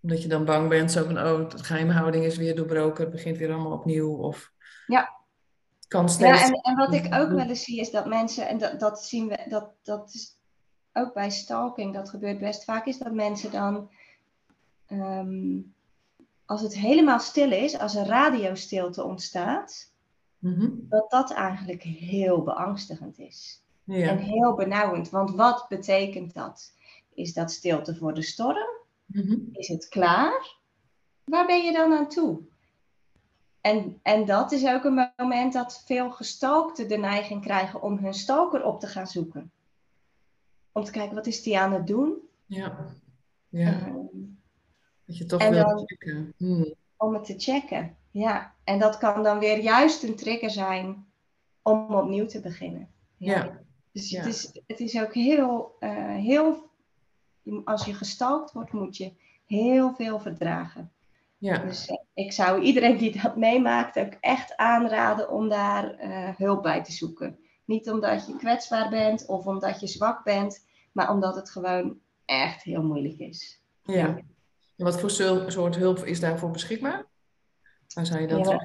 [0.00, 3.36] omdat je dan bang bent, zo van, oh, de geheimhouding is weer doorbroken, het begint
[3.36, 4.16] weer allemaal opnieuw.
[4.16, 4.52] Of
[4.86, 5.14] Ja.
[5.88, 6.42] kan Ja, steeds.
[6.42, 9.28] en, en wat ik ook wel eens zie is dat mensen, en dat, dat zien
[9.28, 10.38] we, dat, dat is
[10.92, 13.90] ook bij stalking, dat gebeurt best vaak, is dat mensen dan,
[14.86, 15.58] ehm,
[16.46, 19.92] als het helemaal stil is, als er radiostilte ontstaat,
[20.38, 20.70] Mhm.
[20.88, 23.62] dat dat eigenlijk heel beangstigend is.
[23.86, 24.16] En Ja.
[24.16, 25.10] heel benauwend.
[25.10, 26.72] Want wat betekent dat?
[27.14, 28.68] Is dat stilte voor de storm?
[29.06, 29.36] Mhm.
[29.52, 30.56] Is het klaar?
[31.24, 32.40] Waar ben je dan aan toe?
[33.60, 38.14] En, en dat is ook een moment dat veel gestalkten de neiging krijgen om hun
[38.14, 39.52] stalker op te gaan zoeken.
[40.72, 42.14] Om te kijken, wat is die aan het doen?
[42.46, 42.86] Ja.
[43.48, 43.80] Ja.
[43.80, 43.96] Ehm,
[45.06, 46.32] Dat je toch en wil dan- checken.
[46.36, 46.74] Hmm.
[46.96, 47.96] om het te checken.
[48.10, 51.06] Ja, en dat kan dan weer juist een trigger zijn
[51.62, 52.88] om opnieuw te beginnen.
[53.16, 53.58] Ja.
[53.92, 54.18] Dus Ja.
[54.18, 56.70] Het, is, het is ook heel, eh, heel,
[57.64, 59.12] als je gestalkt wordt, moet je
[59.46, 60.92] heel veel verdragen.
[61.38, 61.58] Ja.
[61.58, 66.62] Dus eh, ik zou iedereen die dat meemaakt ook echt aanraden om daar eh, hulp
[66.62, 67.38] bij te zoeken.
[67.64, 72.62] Niet omdat je kwetsbaar bent of omdat je zwak bent, maar omdat het gewoon echt
[72.62, 73.60] heel moeilijk is.
[73.82, 74.18] Ja.
[74.76, 75.10] En wat voor
[75.50, 77.04] soort hulp is daarvoor beschikbaar?
[77.94, 78.42] Waar zou je Ja.
[78.42, 78.62] terug?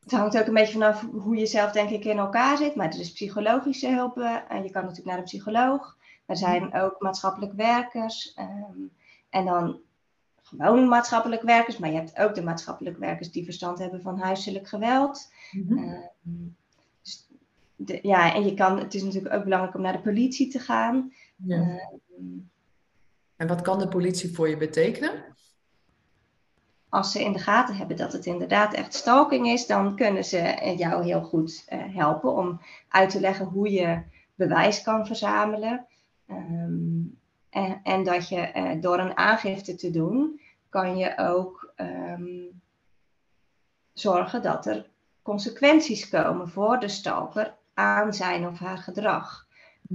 [0.00, 2.74] Het hangt ook een beetje vanaf hoe je zelf denk ik in elkaar zit.
[2.74, 4.16] Maar er is psychologische hulp
[4.48, 5.96] en je kan natuurlijk naar een psycholoog.
[6.26, 8.32] Er zijn ook maatschappelijk werkers.
[8.34, 8.78] ehm,
[9.30, 9.78] en dan
[10.42, 11.78] gewoon maatschappelijk werkers.
[11.78, 15.32] Maar je hebt ook de maatschappelijk werkers die verstand hebben van huiselijk geweld.
[15.52, 15.78] Mhm.
[15.78, 16.02] Ehm,
[17.02, 17.26] dus
[17.76, 20.58] de- ja, en je kan, het is natuurlijk ook belangrijk om naar de politie te
[20.58, 21.12] gaan.
[21.36, 21.56] Ja.
[21.56, 21.78] Ehm,
[23.36, 25.24] En wat kan de politie voor je betekenen?
[26.88, 30.74] Als ze in de gaten hebben dat het inderdaad echt stalking is, dan kunnen ze
[30.76, 34.02] jou heel goed eh, helpen om uit te leggen hoe je
[34.34, 35.86] bewijs kan verzamelen.
[36.26, 37.00] Ehm,
[37.50, 42.44] en, en dat je eh, door een aangifte te doen, kan je ook ehm,
[43.92, 44.90] zorgen dat er
[45.22, 49.46] consequenties komen voor de stalker aan zijn of haar gedrag.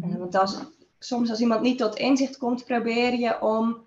[0.01, 0.59] Eh, want als,
[0.99, 3.85] soms als iemand niet tot inzicht komt, probeer je om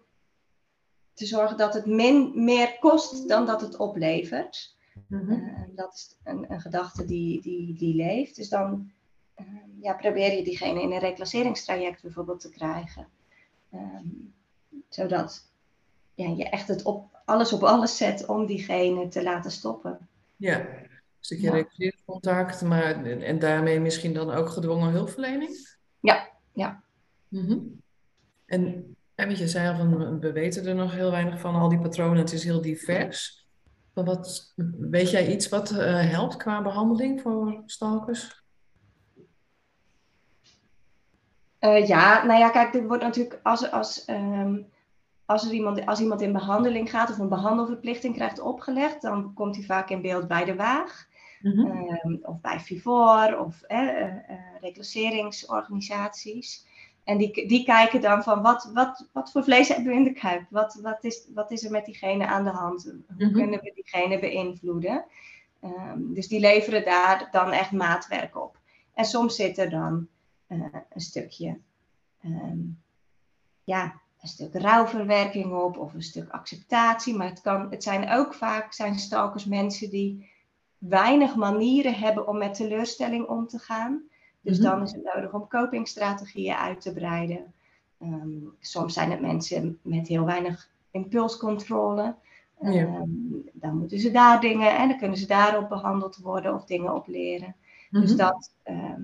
[1.16, 4.76] te zorgen dat het min, meer kost dan dat het oplevert.
[5.06, 5.32] Mhm.
[5.32, 8.36] Eh, dat is een, een gedachte die, die, die leeft.
[8.36, 8.90] Dus dan
[9.34, 9.46] eh,
[9.80, 13.06] ja, probeer je diegene in een reclasseringstraject bijvoorbeeld te krijgen.
[13.72, 14.06] Ehm,
[14.88, 15.50] zodat
[16.14, 20.08] ja, je echt het op, alles op alles zet om diegene te laten stoppen.
[20.36, 20.88] Ja, een
[21.20, 21.52] stukje Ja.
[21.52, 25.76] recruteringscontact, maar en, en daarmee misschien dan ook gedwongen hulpverlening?
[26.00, 26.82] Ja, ja.
[27.28, 27.58] Mhm.
[28.46, 31.68] En, en wat je zei al, van, we weten er nog heel weinig van, al
[31.68, 33.46] die patronen, het is heel divers.
[33.94, 38.44] Maar wat, weet jij iets wat eh, helpt qua behandeling voor stalkers?
[41.58, 44.62] Eh, ja, nou ja, kijk, dit wordt natuurlijk als, als, ehm,
[45.24, 49.56] als, er iemand, als iemand in behandeling gaat of een behandelverplichting krijgt opgelegd, dan komt
[49.56, 51.06] hij vaak in beeld bij de waag.
[51.40, 51.66] Mhm.
[51.66, 56.65] Ehm, of bij Vivor of eh, eh, eh, reclasseringsorganisaties.
[57.06, 60.12] En die, die kijken dan van wat, wat, wat voor vlees hebben we in de
[60.12, 60.46] kuip?
[60.50, 62.84] Wat, wat, is, wat is er met diegene aan de hand?
[62.84, 63.32] Hoe Mhm.
[63.32, 65.04] kunnen we diegene beïnvloeden?
[65.60, 68.58] Ehm, dus die leveren daar dan echt maatwerk op.
[68.94, 70.08] En soms zit er dan
[70.46, 71.58] eh, een stukje,
[72.22, 72.58] ehm,
[73.64, 77.14] ja, een stuk rouwverwerking op of een stuk acceptatie.
[77.14, 80.30] Maar het, kan, het zijn ook vaak zijn stalkers mensen die
[80.78, 84.02] weinig manieren hebben om met teleurstelling om te gaan.
[84.46, 84.66] Dus Mhm.
[84.68, 87.52] dan is het nodig om copingstrategieën uit te breiden.
[88.00, 88.28] Ehm,
[88.60, 92.14] soms zijn het mensen met heel weinig impulscontrole.
[92.60, 92.70] Ja.
[92.70, 93.08] Ehm,
[93.52, 97.06] dan moeten ze daar dingen en dan kunnen ze daarop behandeld worden of dingen op
[97.06, 97.54] leren.
[97.90, 98.18] Dus Mhm.
[98.18, 99.02] dat, ehm,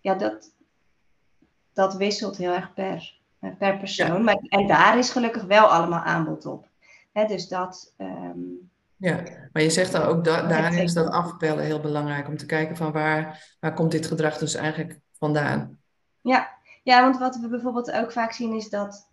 [0.00, 0.52] ja, dat,
[1.72, 4.24] dat wisselt heel erg per, eh, per persoon.
[4.24, 6.66] Maar, en daar is gelukkig wel allemaal aanbod op.
[7.12, 7.94] Hè, dus dat,
[8.98, 12.46] Ja, maar je zegt dan ook da daarin is dat afpellen heel belangrijk om te
[12.46, 15.78] kijken van waar, waar komt dit gedrag dus eigenlijk vandaan?
[16.20, 16.48] Ja,
[16.82, 19.10] ja, want wat we bijvoorbeeld ook vaak zien is dat,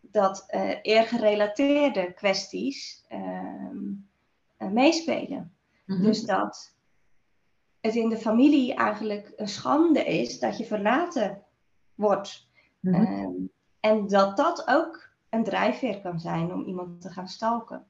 [0.00, 3.76] dat eh eergerelateerde kwesties, ehm,
[4.72, 5.56] meespelen.
[5.84, 6.02] Mhm.
[6.02, 6.76] Dus dat
[7.80, 11.42] het in de familie eigenlijk een schande is dat je verlaten
[11.94, 12.48] wordt.
[12.80, 12.94] Mhm.
[12.94, 13.32] Ehm,
[13.80, 17.86] en dat dat ook een drijfveer kan zijn om iemand te gaan stalken.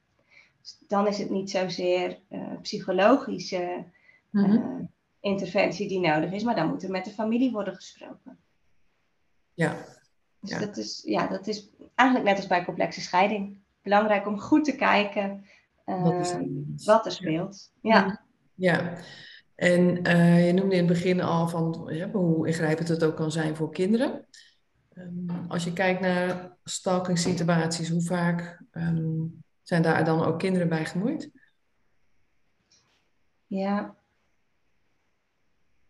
[0.87, 3.85] Dan is het niet zozeer eh, psychologische
[4.29, 4.51] Mhm.
[4.51, 4.85] eh,
[5.19, 8.37] interventie die nodig is, maar dan moet er met de familie worden gesproken.
[9.53, 9.85] Ja,
[10.39, 10.59] Dus Ja.
[10.59, 13.57] dat, is, ja, dat is eigenlijk net als bij complexe scheiding.
[13.81, 15.45] Belangrijk om goed te kijken
[15.85, 16.45] er?
[16.85, 17.71] wat er speelt.
[17.81, 18.21] Ja.
[18.53, 18.97] Ja,
[19.55, 23.31] en eh, je noemde in het begin al van ja, hoe ingrijpend het ook kan
[23.31, 24.25] zijn voor kinderen.
[24.93, 29.17] Ehm, als je kijkt naar stalking situaties, hoe vaak ehm,
[29.69, 31.29] zijn daar dan ook kinderen bij gemoeid?
[33.47, 33.95] Ja.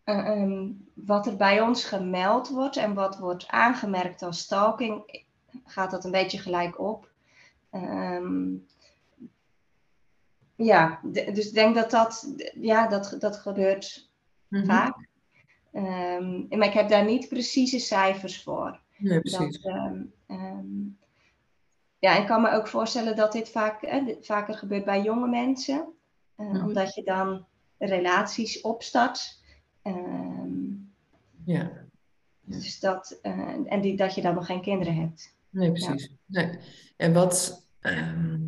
[0.04, 5.24] Eh, ehm, wat er bij ons gemeld wordt en wat wordt aangemerkt als stalking,
[5.64, 7.10] gaat dat een beetje gelijk op.
[7.70, 8.54] Ehm,
[10.54, 14.08] ja, dus ik denk dat dat, ja, dat, dat gebeurt
[14.48, 14.64] Mhm.
[14.64, 15.08] vaak.
[15.72, 18.80] Ehm, maar ik heb daar niet precieze cijfers voor.
[18.96, 19.64] Nee, Dat, precies.
[19.64, 20.02] ehm,
[22.00, 25.92] ja, ik kan me ook voorstellen dat dit vaak, dit vaker gebeurt bij jonge mensen.
[26.36, 26.64] eh.
[26.64, 27.46] Omdat je dan
[27.78, 29.42] relaties opstart.
[29.82, 30.58] Ehm,
[31.44, 31.70] Ja,
[32.40, 35.36] dus dat, eh, en die, dat je dan nog geen kinderen hebt.
[35.50, 36.14] nee, precies.
[36.26, 36.58] Nee.
[36.96, 38.40] En wat, ehm,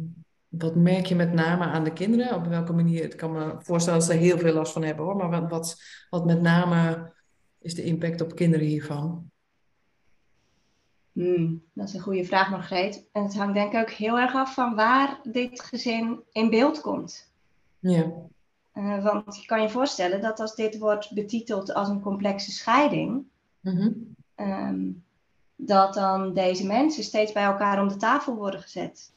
[0.49, 2.35] wat merk je met name aan de kinderen?
[2.35, 3.05] Op welke manier?
[3.05, 5.51] Ik kan me voorstellen dat ze er heel veel last van hebben hoor, maar wat,
[5.51, 7.13] wat, wat met name
[7.59, 9.31] is de impact op kinderen hiervan?
[11.13, 13.09] Hmm, dat is een goede vraag, Margreet.
[13.13, 16.81] En het hangt denk ik ook heel erg af van waar dit gezin in beeld
[16.81, 17.33] komt.
[17.79, 18.13] Ja.
[18.73, 23.25] Eh, want je kan je voorstellen dat als dit wordt betiteld als een complexe scheiding,
[23.61, 23.91] Mhm.
[24.35, 24.91] ehm,
[25.57, 29.13] dat dan deze mensen steeds bij elkaar om de tafel worden gezet.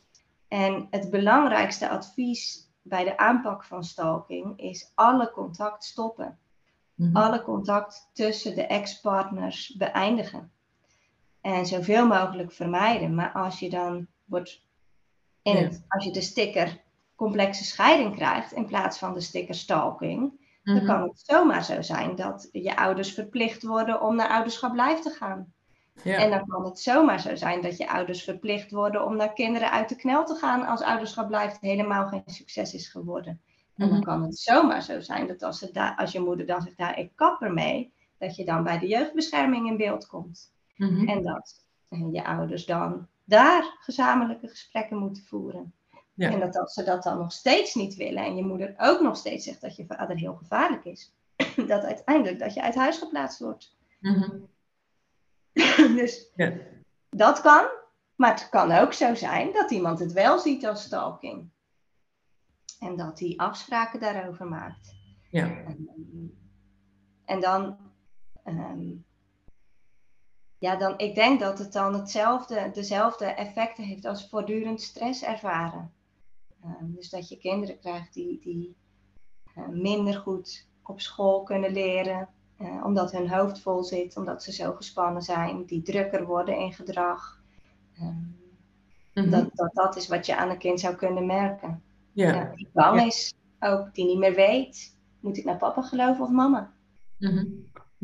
[0.48, 6.38] En het belangrijkste advies bij de aanpak van stalking is alle contact stoppen.
[6.96, 7.16] Mhm.
[7.16, 10.52] Alle contact tussen de ex-partners beëindigen.
[11.46, 13.16] En zoveel mogelijk vermijden.
[13.16, 14.66] Maar als je dan wordt
[15.42, 15.62] in Ja.
[15.64, 16.82] het, als je de sticker
[17.16, 20.86] complexe scheiding krijgt in plaats van de sticker stalking, dan Mhm.
[20.86, 25.10] kan het zomaar zo zijn dat je ouders verplicht worden om naar ouderschap blijf te
[25.10, 25.54] gaan.
[26.04, 26.18] Ja.
[26.18, 29.72] En dan kan het zomaar zo zijn dat je ouders verplicht worden om naar kinderen
[29.72, 33.42] uit de knel te gaan als ouderschap blijft helemaal geen succes is geworden.
[33.76, 34.02] En dan Mhm.
[34.06, 36.94] kan het zomaar zo zijn dat als, het daar, als je moeder dan zegt, nou,
[36.96, 40.54] ik kap ermee, dat je dan bij de jeugdbescherming in beeld komt.
[40.76, 41.08] Mhm.
[41.08, 45.74] En dat eh, je ouders dan daar gezamenlijke gesprekken moeten voeren.
[46.14, 46.32] Ja.
[46.32, 49.18] En dat als ze dat dan nog steeds niet willen en je moeder ook nog
[49.18, 51.14] steeds zegt dat je vader heel gevaarlijk is,
[51.68, 53.78] dat uiteindelijk dat je uit huis geplaatst wordt.
[54.00, 54.40] Mhm.
[56.00, 56.54] dus Ja.
[57.10, 57.66] dat kan,
[58.16, 61.50] maar het kan ook zo zijn dat iemand het wel ziet als stalking.
[62.80, 64.96] En dat hij afspraken daarover maakt.
[65.30, 65.48] Ja.
[65.48, 65.90] En,
[67.26, 67.78] en dan,
[68.44, 68.92] ehm,
[70.58, 75.92] ja, dan, ik denk dat het dan hetzelfde, dezelfde effecten heeft als voortdurend stress ervaren.
[76.64, 78.76] Ehm, dus dat je kinderen krijgt die, die
[79.56, 84.52] eh, minder goed op school kunnen leren, eh, omdat hun hoofd vol zit, omdat ze
[84.52, 87.42] zo gespannen zijn, die drukker worden in gedrag.
[87.98, 88.34] Ehm,
[89.14, 89.30] Mhm.
[89.30, 91.84] dat, dat dat is wat je aan een kind zou kunnen merken.
[92.12, 92.34] Ja.
[92.34, 93.06] Ja, die bang Ja.
[93.06, 96.74] is, ook die niet meer weet, moet ik naar papa geloven of mama?
[97.18, 97.46] Mhm.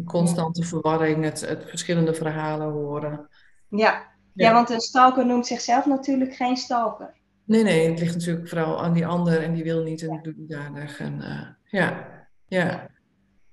[0.05, 3.27] Constante verwarring, het, het verschillende verhalen horen.
[3.69, 4.09] Ja.
[4.33, 4.53] Ja.
[4.53, 7.13] Want een stalker noemt zichzelf natuurlijk geen stalker.
[7.45, 10.37] Nee, nee, het ligt natuurlijk vooral aan die ander en die wil niet en doet
[10.37, 10.99] niet aardig.
[10.99, 11.47] En, eh,
[11.79, 12.07] ja,
[12.45, 12.89] ja.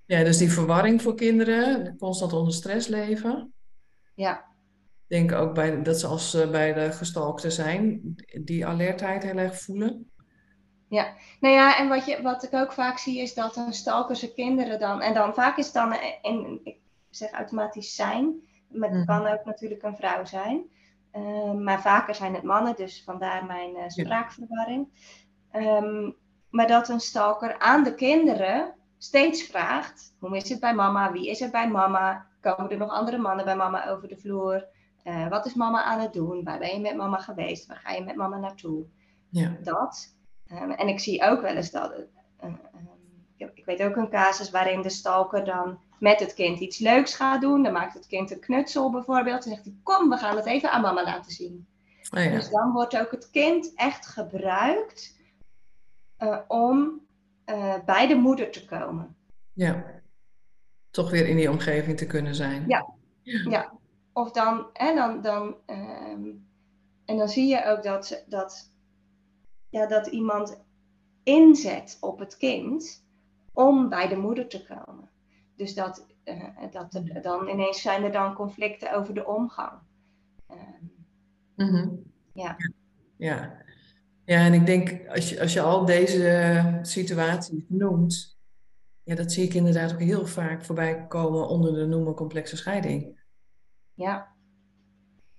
[0.04, 3.52] Ja, dus die verwarring voor kinderen, constant onder stress leven.
[4.14, 9.22] Ja, Ik denk ook bij, dat ze als ze bij de gestalkte zijn, die alertheid
[9.22, 10.10] heel erg voelen.
[11.40, 14.34] Nou ja, en wat, je, wat ik ook vaak zie is dat een stalker zijn
[14.34, 16.76] kinderen dan, en dan vaak is het dan, in, ik
[17.10, 18.34] zeg automatisch zijn,
[18.68, 19.06] maar het Mhm.
[19.06, 20.62] kan ook natuurlijk een vrouw zijn.
[21.10, 24.88] Eh, maar vaker zijn het mannen, dus vandaar mijn eh, spraakverwarring.
[25.50, 26.10] Ehm,
[26.50, 31.12] maar dat een stalker aan de kinderen steeds vraagt: hoe is het bij mama?
[31.12, 32.26] Wie is er bij mama?
[32.40, 34.66] Komen er nog andere mannen bij mama over de vloer?
[35.02, 36.44] Eh, wat is mama aan het doen?
[36.44, 37.66] Waar ben je met mama geweest?
[37.66, 38.84] Waar ga je met mama naartoe?
[39.28, 39.56] Ja.
[39.62, 40.16] Dat.
[40.48, 41.92] Ehm, en ik zie ook wel eens dat.
[41.92, 41.98] eh,
[42.40, 42.54] ehm,
[43.36, 47.40] ik, weet ook een casus waarin de stalker dan met het kind iets leuks gaat
[47.40, 47.62] doen.
[47.62, 49.44] Dan maakt het kind een knutsel bijvoorbeeld.
[49.44, 51.66] En zegt hij: Kom, we gaan het even aan mama laten zien.
[52.16, 52.30] Oh ja.
[52.30, 55.16] Dus dan wordt ook het kind echt gebruikt
[56.16, 57.06] eh, om
[57.44, 59.16] eh, bij de moeder te komen.
[59.52, 59.96] ja.
[60.90, 62.64] Toch weer in die omgeving te kunnen zijn.
[62.66, 62.94] Ja.
[63.22, 63.72] Ja.
[64.12, 66.26] Of dan, en dan, dan, ehm,
[67.04, 68.72] en dan zie je ook dat, dat,
[69.70, 70.64] ja, dat iemand
[71.22, 73.04] inzet op het kind
[73.52, 75.10] om bij de moeder te komen.
[75.56, 79.72] Dus dat, uh, dat er dan ineens zijn er dan conflicten over de omgang.
[81.56, 81.88] Uh,
[82.32, 82.56] Ja.
[83.16, 83.66] ja.
[84.24, 88.38] Ja, en ik denk als je, als je al deze situaties noemt,
[89.02, 93.20] ja, dat zie ik inderdaad ook heel vaak voorbij komen onder de noemer complexe scheiding.
[93.94, 94.36] Ja.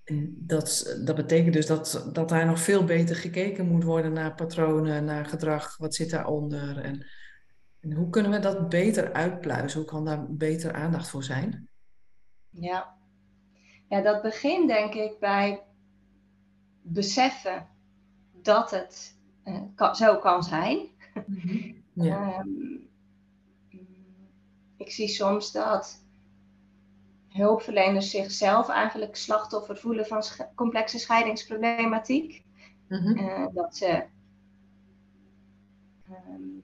[0.09, 4.35] En dat, dat betekent dus dat, dat daar nog veel beter gekeken moet worden naar
[4.35, 7.05] patronen, naar gedrag, wat zit daaronder en,
[7.79, 9.79] en hoe kunnen we dat beter uitpluizen?
[9.79, 11.69] Hoe kan daar beter aandacht voor zijn?
[12.49, 12.97] Ja,
[13.89, 15.63] ja dat begint denk ik bij
[16.81, 17.67] beseffen
[18.41, 20.87] dat het uh, zo kan zijn.
[21.27, 21.77] Mhm.
[21.93, 22.39] Ja.
[22.39, 22.89] um,
[24.77, 26.05] ik zie soms dat
[27.39, 30.23] hulpverleners zichzelf eigenlijk slachtoffer voelen van
[30.55, 32.43] complexe scheidingsproblematiek.
[32.87, 34.03] Mm uh, dat ze
[36.09, 36.63] um,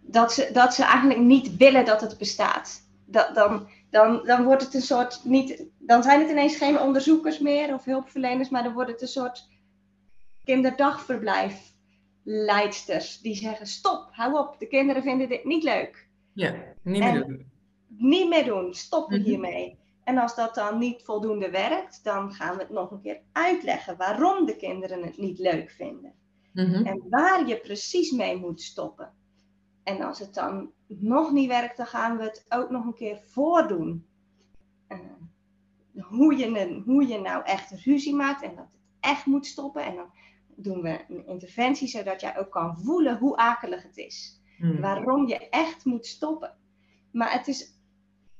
[0.00, 2.86] dat ze, dat ze eigenlijk niet willen dat het bestaat.
[3.04, 7.38] Dat, dan, dan, dan wordt het een soort niet, dan zijn het ineens geen onderzoekers
[7.38, 9.48] meer of hulpverleners, maar dan wordt het een soort
[10.44, 11.72] kinderdagverblijf
[12.22, 16.06] leidsters die zeggen stop, hou op, de kinderen vinden dit niet leuk.
[16.32, 17.50] Ja, niet meer doen.
[17.88, 19.28] Niet meer doen, stoppen mhm.
[19.28, 19.78] hiermee.
[20.04, 23.96] En als dat dan niet voldoende werkt, dan gaan we het nog een keer uitleggen
[23.96, 26.12] waarom de kinderen het niet leuk vinden.
[26.52, 26.86] Mhm.
[26.86, 29.12] En waar je precies mee moet stoppen.
[29.82, 33.18] En als het dan nog niet werkt, dan gaan we het ook nog een keer
[33.26, 34.06] voordoen.
[34.88, 34.98] Uh,
[36.04, 39.84] hoe, je, hoe je nou echt ruzie maakt en dat het echt moet stoppen.
[39.84, 40.10] En dan
[40.56, 44.40] doen we een interventie zodat jij ook kan voelen hoe akelig het is.
[44.58, 44.80] Hmm.
[44.80, 46.56] Waarom je echt moet stoppen.
[47.10, 47.77] Maar het is,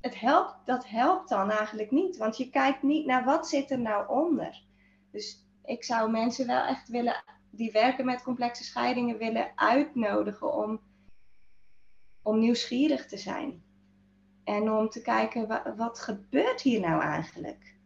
[0.00, 3.80] het helpt, dat helpt dan eigenlijk niet, want je kijkt niet naar wat zit er
[3.80, 4.62] nou onder.
[5.10, 10.80] Dus ik zou mensen wel echt willen, die werken met complexe scheidingen, willen uitnodigen om,
[12.22, 13.62] om nieuwsgierig te zijn.
[14.44, 17.76] En om te kijken, wat, wat gebeurt hier nou eigenlijk?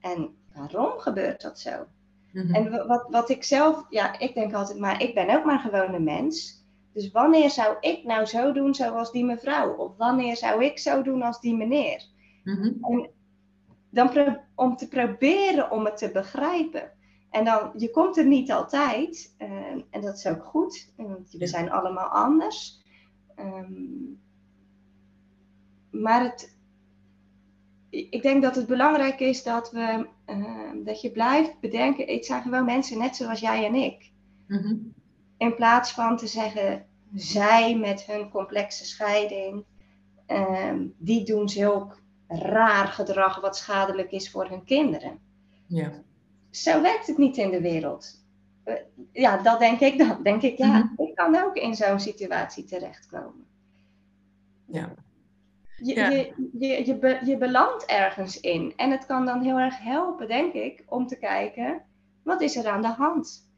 [0.00, 1.86] En waarom gebeurt dat zo?
[2.32, 2.54] Mhm.
[2.54, 5.94] En wat, wat ik zelf, ja, ik denk altijd, maar ik ben ook maar gewoon
[5.94, 6.61] een mens.
[6.92, 9.76] Dus wanneer zou ik nou zo doen zoals die mevrouw?
[9.76, 12.04] Of wanneer zou ik zo doen als die meneer?
[12.44, 12.72] Mhm.
[12.80, 13.10] En
[13.90, 16.90] dan om te proberen om het te begrijpen.
[17.30, 19.48] En dan, je komt er niet altijd, uh,
[19.90, 22.82] en dat is ook goed, want we zijn allemaal anders.
[23.38, 24.20] Um,
[25.90, 26.56] maar het,
[27.90, 32.42] ik denk dat het belangrijk is dat, we, uh, dat je blijft bedenken, het zijn
[32.42, 34.10] gewoon mensen net zoals jij en ik.
[34.46, 34.74] Mhm.
[35.42, 39.64] In plaats van te zeggen, zij met hun complexe scheiding,
[40.28, 45.18] uh, die doen zulk raar gedrag wat schadelijk is voor hun kinderen.
[45.66, 45.92] Ja.
[46.50, 48.24] Zo werkt het niet in de wereld.
[48.64, 48.74] Uh,
[49.12, 50.22] ja, dat denk ik dan.
[50.22, 53.46] Denk ik, ja, mm ik kan ook in zo'n situatie terechtkomen.
[54.66, 54.94] Ja.
[55.76, 58.72] Je, je, je, je, je belandt ergens in.
[58.76, 61.82] En het kan dan heel erg helpen, denk ik, om te kijken,
[62.22, 63.50] wat is er aan de hand?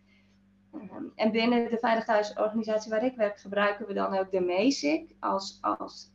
[1.15, 5.59] En binnen de Veilig Thuisorganisatie waar ik werk, gebruiken we dan ook de MESIC als,
[5.61, 6.13] als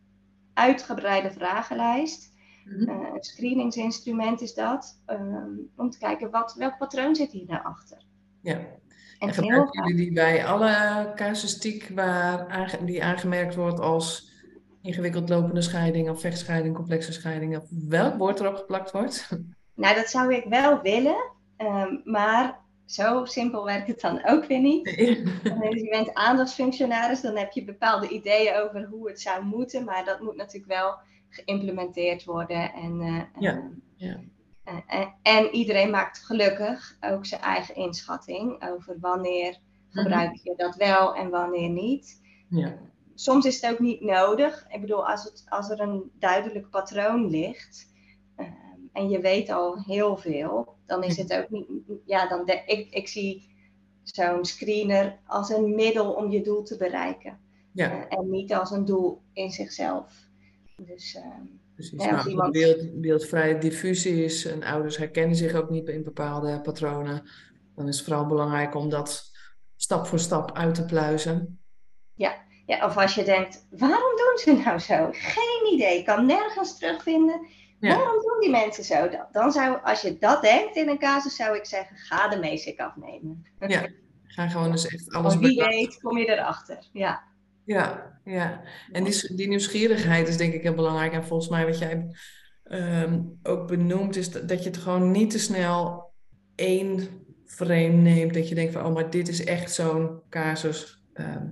[0.53, 2.37] uitgebreide vragenlijst.
[2.65, 2.89] Mm -hmm.
[2.89, 7.63] uh, een screeningsinstrument is dat, um, om te kijken wat, welk patroon zit hier nou
[7.63, 7.97] achter.
[8.41, 8.53] Ja.
[8.53, 14.31] En, en gebruiken jullie die bij alle casuïstiek waar die aangemerkt wordt als
[14.81, 19.29] ingewikkeld lopende scheiding of vechtscheiding, complexe scheiding, of welk woord erop geplakt wordt?
[19.79, 22.59] Nou, dat zou ik wel willen, um, maar
[22.91, 24.83] zo simpel werkt het dan ook weer niet.
[25.43, 30.05] dus je bent aandachtsfunctionaris, dan heb je bepaalde ideeën over hoe het zou moeten, maar
[30.05, 30.97] dat moet natuurlijk wel
[31.29, 32.73] geïmplementeerd worden.
[32.73, 33.69] En, uh, ja.
[33.95, 34.19] ja.
[34.87, 39.57] En, en, iedereen maakt gelukkig ook zijn eigen inschatting over wanneer
[39.91, 40.01] mhm.
[40.01, 42.21] gebruik je dat wel en wanneer niet.
[42.49, 42.77] Ja
[43.19, 44.65] soms is het ook niet nodig.
[44.69, 47.91] Ik bedoel, als, het, als er een duidelijk patroon ligt
[48.35, 48.51] ehm,
[48.93, 51.65] en je weet al heel veel, dan is het ook niet.
[52.05, 53.47] Ja, dan de, ik, ik zie
[54.03, 57.39] zo'n screener als een middel om je doel te bereiken.
[57.73, 57.91] Ja.
[57.91, 60.13] Uh, en niet als een doel in zichzelf.
[60.75, 61.23] Dus, uh,
[61.75, 62.03] Precies.
[62.03, 62.51] Ja, nou, iemand...
[62.51, 67.23] beeld, beeld vrij diffuus is en ouders herkennen zich ook niet in bepaalde patronen,
[67.75, 69.31] dan is het vooral belangrijk om dat
[69.75, 71.59] stap voor stap uit te pluizen.
[72.13, 72.35] Ja,
[72.65, 75.09] ja, of als je denkt, waarom doen ze nou zo?
[75.11, 77.47] Geen idee, ik kan nergens terugvinden.
[77.79, 79.09] Waarom doen die mensen zo?
[79.31, 82.79] Dan zou, als je dat denkt in een casus, zou ik zeggen, ga de meesik
[82.79, 83.45] afnemen.
[83.67, 83.87] Ja,
[84.23, 86.87] ga gewoon eens echt alles Wie weet, kom je erachter.
[86.93, 87.23] Ja.
[87.63, 88.61] Ja, ja.
[88.91, 91.13] En die, die nieuwsgierigheid is denk ik heel belangrijk.
[91.13, 92.15] En volgens mij wat jij
[92.63, 96.11] um, ook benoemt, is dat, dat je het gewoon niet te snel
[96.55, 97.07] één
[97.45, 101.03] frame neemt, dat je denkt van, oh, maar dit is echt zo'n casus.
[101.13, 101.45] Ehm,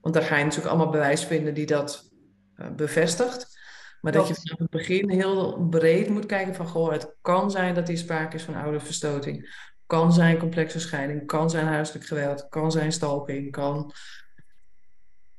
[0.00, 2.10] want daar ga je natuurlijk allemaal bewijs vinden die dat
[2.56, 3.55] uh, bevestigt.
[4.06, 7.74] Maar dat je vanaf het begin heel breed moet kijken van, goh, het kan zijn
[7.74, 9.66] dat hier sprake is van ouderverstoting.
[9.86, 13.92] Kan zijn complexe scheiding, kan zijn huiselijk geweld, kan zijn stalking, kan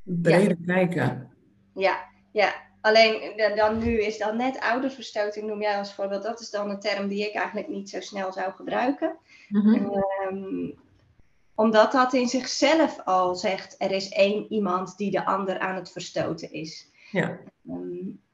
[0.04, 1.34] breder kijken.
[1.74, 2.54] Ja, ja.
[2.82, 6.24] Alleen dan nu is dan net ouderverstoting, noem jij als voorbeeld.
[6.24, 9.18] Dat is dan een term die ik eigenlijk niet zo snel zou gebruiken.
[9.48, 10.80] Mm -hmm.
[11.56, 15.92] omdat dat in zichzelf al zegt, er is één iemand die de ander aan het
[15.92, 16.92] verstoten is.
[17.12, 17.40] Ja.
[17.70, 18.26] Um,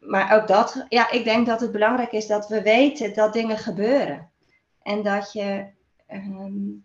[0.00, 3.58] maar ook dat, ja, ik denk dat het belangrijk is dat we weten dat dingen
[3.58, 4.30] gebeuren.
[4.82, 5.66] En dat je
[6.10, 6.84] um,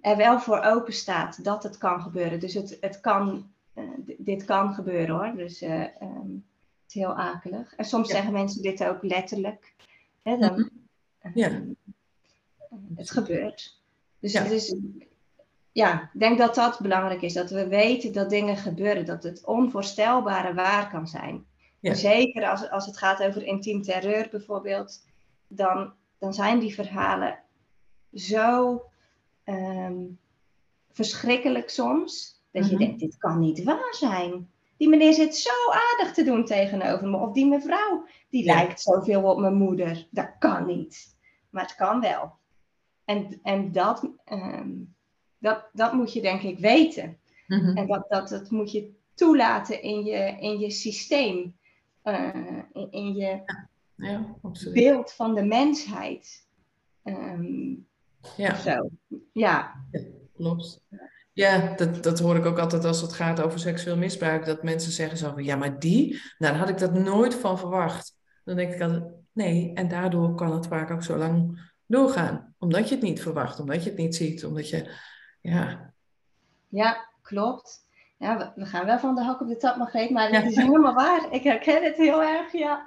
[0.00, 2.40] er wel voor open staat dat het kan gebeuren.
[2.40, 5.36] Dus het, het kan, uh, dit kan gebeuren hoor.
[5.36, 6.46] Dus uh, um,
[6.82, 7.74] het is heel akelig.
[7.74, 9.74] En soms zeggen mensen dit ook letterlijk.
[10.22, 11.32] Hè, dan, -hmm.
[11.34, 11.50] ja.
[11.50, 11.76] Um,
[12.96, 13.80] het gebeurt.
[14.18, 14.42] Dus ja.
[14.42, 14.76] het is,
[15.72, 17.32] ja, ik denk dat dat belangrijk is.
[17.32, 19.04] Dat we weten dat dingen gebeuren.
[19.04, 21.46] Dat het onvoorstelbare waar kan zijn.
[21.80, 21.94] Ja.
[21.94, 25.06] Zeker als, als het gaat over intiem terreur bijvoorbeeld.
[25.46, 27.38] Dan, dan zijn die verhalen
[28.14, 28.82] zo
[29.44, 30.18] um,
[30.92, 32.42] verschrikkelijk soms.
[32.50, 32.84] Dat je mhm.
[32.84, 34.50] denkt, dit kan niet waar zijn.
[34.76, 37.16] Die meneer zit zo aardig te doen tegenover me.
[37.16, 38.54] Of die mevrouw, die ja.
[38.54, 40.06] lijkt zoveel op mijn moeder.
[40.10, 41.16] Dat kan niet.
[41.50, 42.32] Maar het kan wel.
[43.04, 44.94] En, en dat, um,
[45.38, 47.18] dat, dat moet je denk ik weten.
[47.46, 47.76] Mm-hmm.
[47.76, 51.56] En dat, dat, dat moet je toelaten in je, in je systeem.
[52.04, 53.42] Uh, in, in, je
[53.94, 54.36] ja,
[54.72, 56.46] beeld van de mensheid.
[57.04, 57.86] Um,
[58.36, 58.54] ja.
[58.54, 58.90] Zo.
[59.10, 59.20] Ja.
[59.32, 59.74] ja.
[60.36, 60.80] Klopt.
[61.32, 64.44] Ja, dat, dat hoor ik ook altijd als het gaat over seksueel misbruik.
[64.44, 66.08] Dat mensen zeggen zo van, ja, maar die,
[66.38, 68.16] nou, daar had ik dat nooit van verwacht.
[68.44, 72.54] Dan denk ik altijd, nee, en daardoor kan het vaak ook zo lang doorgaan.
[72.58, 74.90] Omdat je het niet verwacht, omdat je het niet ziet, omdat je,
[75.48, 75.92] ja.
[76.68, 77.86] Ja, klopt.
[78.18, 80.94] Ja, we, gaan wel van de hak op de tap, Margreet, maar het is helemaal
[80.94, 81.32] waar.
[81.32, 82.82] Ik herken het heel erg, ja.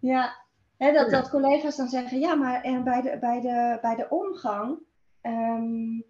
[0.00, 0.40] Ja.
[0.76, 4.06] Ja, dat, dat collega's dan zeggen, ja, maar en bij, de, bij, de, bij de
[4.08, 4.78] omgang
[5.22, 6.04] um,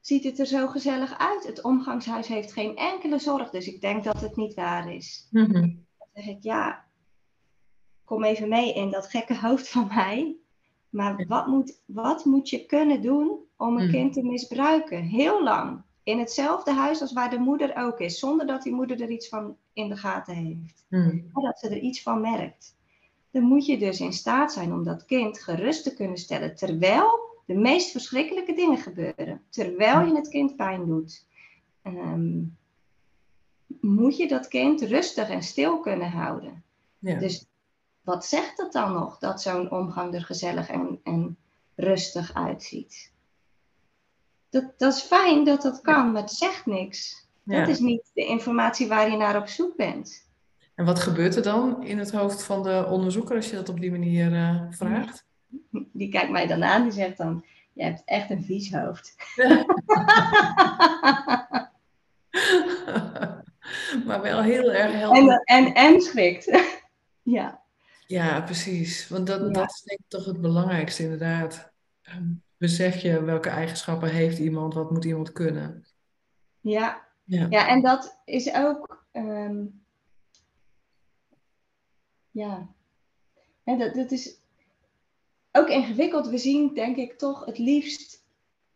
[0.00, 1.46] ziet het er zo gezellig uit.
[1.46, 5.28] Het omgangshuis heeft geen enkele zorg, dus ik denk dat het niet waar is.
[5.30, 5.86] Mm -hmm.
[5.98, 6.84] Dan zeg ik, ja,
[8.04, 10.36] kom even mee in dat gekke hoofd van mij.
[10.90, 13.90] Maar wat moet, wat moet je kunnen doen om een mm.
[13.90, 15.02] kind te misbruiken?
[15.02, 15.82] Heel lang.
[16.02, 19.28] In hetzelfde huis als waar de moeder ook is, zonder dat die moeder er iets
[19.28, 20.84] van in de gaten heeft.
[20.88, 21.30] Mm.
[21.32, 22.78] Dat ze er iets van merkt
[23.30, 27.28] dan moet je dus in staat zijn om dat kind gerust te kunnen stellen terwijl
[27.46, 29.42] de meest verschrikkelijke dingen gebeuren.
[29.48, 31.26] Terwijl je het kind pijn doet.
[31.84, 32.56] Um,
[33.80, 36.62] moet je dat kind rustig en stil kunnen houden.
[36.98, 37.18] Ja.
[37.18, 37.46] Dus
[38.10, 41.36] wat zegt dat dan nog, dat zo'n omgang er gezellig en, en
[41.74, 43.12] rustig uitziet?
[44.50, 47.28] Dat, dat is fijn dat dat kan, maar het zegt niks.
[47.44, 50.28] Dat is niet de informatie waar je naar op zoek bent.
[50.74, 53.80] En wat gebeurt er dan in het hoofd van de onderzoeker als je dat op
[53.80, 55.26] die manier uh, vraagt?
[55.92, 59.16] Die kijkt mij dan aan, die zegt dan, je hebt echt een vies hoofd.
[64.06, 65.22] maar wel heel erg helder.
[65.22, 66.62] En, en, en schrikt.
[67.22, 67.60] ja.
[68.10, 69.08] Ja, precies.
[69.08, 69.48] Want dat, ja.
[69.48, 71.72] dat is denk ik toch het belangrijkste inderdaad.
[72.16, 75.86] Um, besef je welke eigenschappen heeft iemand, wat moet iemand kunnen.
[76.60, 77.46] Ja, ja.
[77.50, 79.04] ja en dat is ook...
[79.12, 79.82] Um,
[82.30, 82.68] ja,
[83.64, 84.40] en dat, dat is
[85.52, 86.28] ook ingewikkeld.
[86.28, 88.24] We zien, denk ik, toch het liefst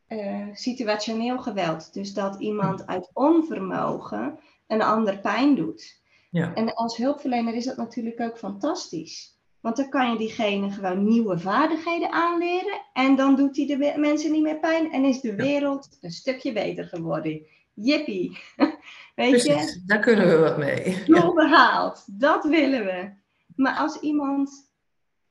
[0.09, 1.93] uh, situationeel geweld.
[1.93, 6.03] Dus dat iemand uit onvermogen een ander pijn doet.
[6.35, 6.55] Ja.
[6.55, 9.39] En als hulpverlener is dat natuurlijk ook fantastisch.
[9.61, 12.81] Want dan kan je diegene gewoon nieuwe vaardigheden aanleren.
[12.93, 14.93] En dan doet hij de mensen niet meer pijn.
[14.93, 17.47] En is de wereld een stukje beter geworden.
[17.75, 18.39] Jippie.
[19.15, 19.83] Weet Precies, je?
[19.87, 21.03] Daar kunnen we wat mee.
[21.07, 22.21] Doel behaald.
[22.21, 23.13] Dat willen we.
[23.57, 24.73] Maar als iemand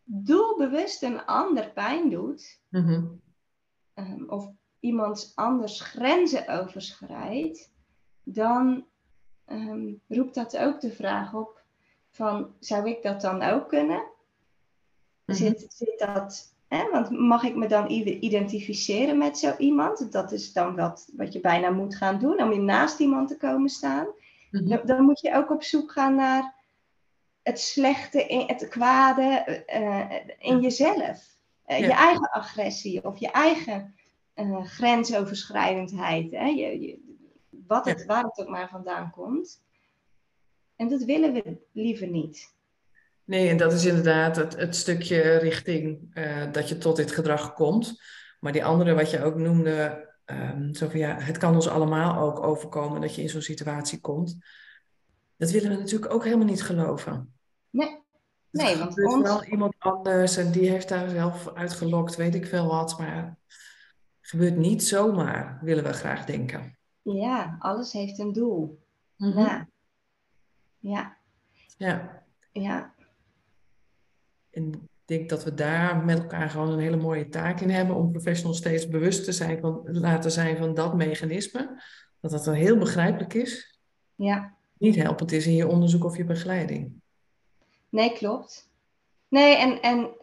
[0.03, 3.05] doelbewust een ander pijn doet, mhm.
[3.93, 7.71] ehm, of iemands anders grenzen overschrijdt,
[8.23, 8.85] dan
[9.51, 11.61] um, roept dat ook de vraag op
[12.09, 14.03] van, zou ik dat dan ook kunnen?
[15.25, 15.37] Mhm.
[15.37, 17.89] zit, zit dat, hè, want mag ik me dan
[18.19, 20.11] identificeren met zo iemand?
[20.11, 23.37] Dat is dan wat, wat je bijna moet gaan doen, om je naast iemand te
[23.37, 24.07] komen staan.
[24.51, 24.67] Mhm.
[24.67, 26.55] dan, dan moet je ook op zoek gaan naar
[27.43, 31.31] het slechte, het kwade uh, in jezelf.
[31.67, 33.95] Uh, Je eigen agressie of je eigen
[34.35, 36.31] uh, grensoverschrijdendheid.
[36.31, 36.45] Hè?
[36.45, 37.12] Je, je,
[37.73, 39.63] wat het, waar het ook maar vandaan komt.
[40.75, 42.53] En dat willen we liever niet.
[43.23, 47.53] Nee, en dat is inderdaad het, het stukje richting uh, dat je tot dit gedrag
[47.53, 48.01] komt.
[48.39, 52.21] Maar die andere, wat je ook noemde, um, zo van ja, het kan ons allemaal
[52.21, 54.37] ook overkomen dat je in zo'n situatie komt.
[55.37, 57.33] Dat willen we natuurlijk ook helemaal niet geloven.
[57.69, 57.99] Nee,
[58.51, 59.23] nee want er is ons...
[59.23, 62.99] wel iemand anders en die heeft daar zelf uitgelokt, weet ik veel wat.
[62.99, 63.37] Maar
[64.19, 66.77] het gebeurt niet zomaar, willen we graag denken.
[67.03, 68.79] Ja, alles heeft een doel.
[69.17, 69.67] Mm Ja.
[70.79, 71.17] Ja.
[71.77, 72.23] Ja.
[72.51, 72.93] Ja.
[74.49, 77.95] En ik denk dat we daar met elkaar gewoon een hele mooie taak in hebben
[77.95, 81.81] om professionals steeds bewust te zijn van, laten zijn van dat mechanisme.
[82.19, 83.79] Dat dat dan heel begrijpelijk is.
[84.15, 84.55] Ja.
[84.77, 87.01] Niet helpend is in je onderzoek of je begeleiding.
[87.89, 88.69] Nee, klopt.
[89.27, 90.15] Nee, en, en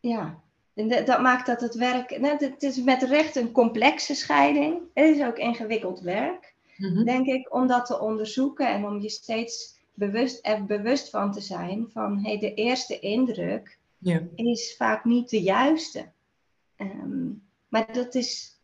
[0.00, 0.42] ja,
[0.76, 4.80] en dat maakt dat het werk, nou, het is met recht een complexe scheiding.
[4.94, 7.04] Het is ook ingewikkeld werk, mhm.
[7.04, 11.40] denk ik, om dat te onderzoeken en om je steeds bewust, er bewust van te
[11.40, 13.78] zijn van hey, de eerste indruk
[14.34, 16.08] is vaak niet de juiste.
[16.76, 17.28] Ehm,
[17.68, 18.60] maar dat is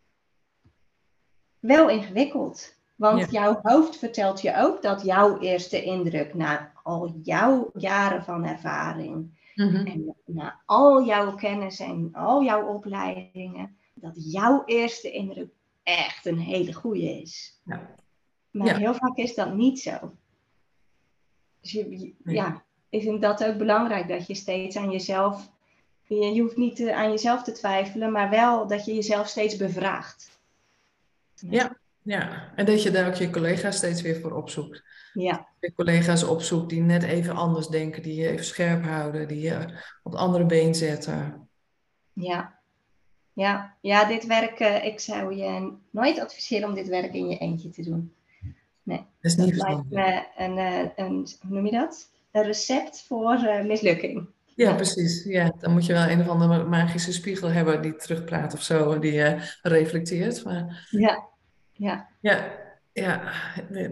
[1.59, 2.75] wel ingewikkeld.
[2.97, 8.45] Want jouw hoofd vertelt je ook dat jouw eerste indruk na al jouw jaren van
[8.45, 9.87] ervaring mhm.
[9.87, 15.51] en na al jouw kennis en al jouw opleidingen, dat jouw eerste indruk
[15.83, 17.61] echt een hele goede is.
[17.65, 17.95] Ja.
[18.51, 20.13] Maar heel vaak is dat niet zo.
[21.61, 25.51] Dus je, ja, ik vind dat ook belangrijk dat je steeds aan jezelf,
[26.03, 30.41] je, je hoeft niet aan jezelf te twijfelen, maar wel dat je jezelf steeds bevraagt.
[31.35, 32.53] Ja, ja.
[32.57, 34.83] en dat je daar ook je collega's steeds weer voor opzoekt.
[35.13, 35.49] Ja.
[35.61, 39.59] Je collega's opzoekt die net even anders denken, die je even scherp houden, die je
[40.03, 41.49] op het andere been zetten.
[42.13, 42.59] Ja,
[43.33, 47.39] ja, ja dit werk, uh, ik zou je nooit adviseren om dit werk in je
[47.39, 48.15] eentje te doen.
[48.83, 48.99] Nee.
[48.99, 52.11] Dat is niet dat lijkt een, een, een, hoe noem je dat?
[52.31, 54.27] Een recept voor uh, mislukking.
[54.55, 55.25] Ja, precies.
[55.25, 58.99] Ja, dan moet je wel een of andere magische spiegel hebben die terugpraat of zo,
[58.99, 60.45] die uh, reflecteert.
[60.45, 60.89] Maar...
[60.91, 61.29] Ja,
[61.73, 62.09] ja.
[62.21, 62.53] Ja,
[62.93, 63.33] ja,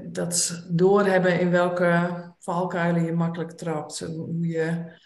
[0.03, 4.01] dat doorhebben in welke valkuilen je makkelijk trapt.
[4.01, 4.99] Hoe je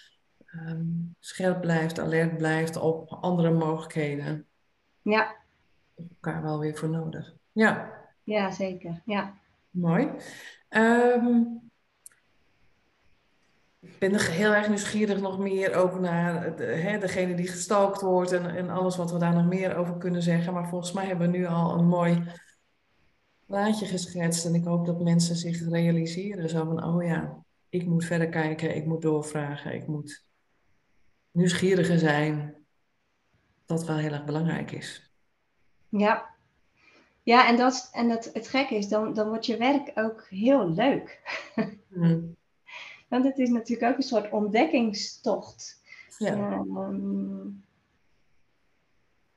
[0.69, 4.47] um, scherp blijft, alert blijft op andere mogelijkheden.
[5.03, 5.37] Ja.
[5.97, 7.35] elkaar wel weer voor nodig.
[7.53, 7.93] Ja.
[8.23, 9.03] Ja, zeker.
[9.05, 9.35] Ja.
[9.71, 10.11] Mooi.
[10.69, 11.63] Um,
[13.81, 18.01] ik ben er heel erg nieuwsgierig nog meer ook naar de, hè, degene die gestalkt
[18.01, 20.53] wordt en, en alles wat we daar nog meer over kunnen zeggen.
[20.53, 22.25] Maar volgens mij hebben we nu al een mooi
[23.47, 26.49] plaatje geschetst en ik hoop dat mensen zich realiseren.
[26.49, 30.25] Zo van, oh ja, ik moet verder kijken, ik moet doorvragen, ik moet
[31.31, 32.55] nieuwsgieriger zijn.
[33.67, 35.13] Dat wel heel erg belangrijk is.
[35.89, 36.35] Ja,
[37.25, 40.71] ja, en, dat, en dat, het gekke is, dan, dan wordt je werk ook heel
[40.71, 41.21] leuk.
[41.89, 42.37] Mm.
[43.09, 45.83] Want het is natuurlijk ook een soort ontdekkingstocht.
[46.19, 46.65] Ja.
[46.65, 47.47] Uh,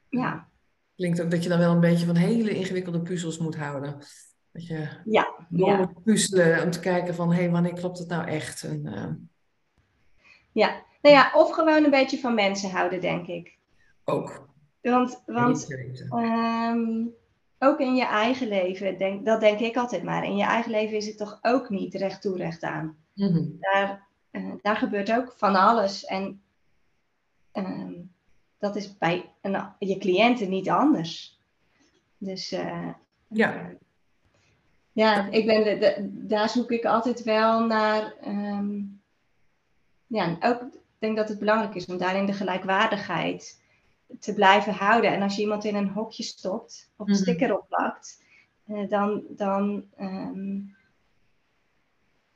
[0.09, 0.49] ja.
[0.97, 3.97] Klinkt ook dat je dan wel een beetje van hele ingewikkelde puzzels moet houden.
[4.51, 5.77] Dat je ja, ja.
[5.77, 8.63] moet puzzelen om te kijken van, hé, hey, wanneer klopt het nou echt?
[8.63, 9.13] En, uh...
[10.51, 13.57] Ja, nou ja, of gewoon een beetje van mensen houden, denk ik.
[14.03, 14.49] Ook.
[14.81, 15.67] Want, want
[16.11, 17.13] um,
[17.59, 20.23] ook in je eigen leven, denk, dat denk ik altijd maar.
[20.23, 22.97] In je eigen leven is het toch ook niet recht toe, recht aan.
[23.13, 23.43] Mhm.
[23.59, 26.05] daar, uh, daar gebeurt ook van alles.
[26.05, 26.41] En
[27.53, 27.96] uh,
[28.57, 31.39] dat is bij een, je cliënten niet anders.
[32.17, 32.89] Dus uh,
[33.27, 33.71] ja.
[34.91, 38.13] Ja, ik ben de, de, daar zoek ik altijd wel naar.
[38.27, 39.01] Um,
[40.07, 43.61] ja, ook ik denk dat het belangrijk is om daarin de gelijkwaardigheid
[44.19, 45.11] te blijven houden.
[45.11, 47.21] En als je iemand in een hokje stopt of een mhm.
[47.21, 48.23] sticker opplakt,
[48.67, 50.75] uh, dan, dan um,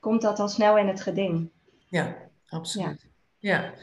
[0.00, 1.50] komt dat al snel in het geding.
[1.88, 2.16] Ja,
[2.48, 3.02] absoluut.
[3.02, 3.11] Ja.
[3.42, 3.74] Ja.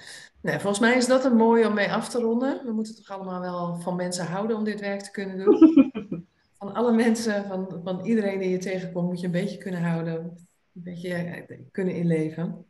[0.41, 2.66] Nee, volgens mij is dat een mooi om mee af te ronden.
[2.66, 5.91] We moeten toch allemaal wel van mensen houden om dit werk te kunnen doen.
[6.60, 10.16] van alle mensen, van, van iedereen die je tegenkomt, moet je een beetje kunnen houden.
[10.16, 12.66] Een beetje eh, kunnen inleven.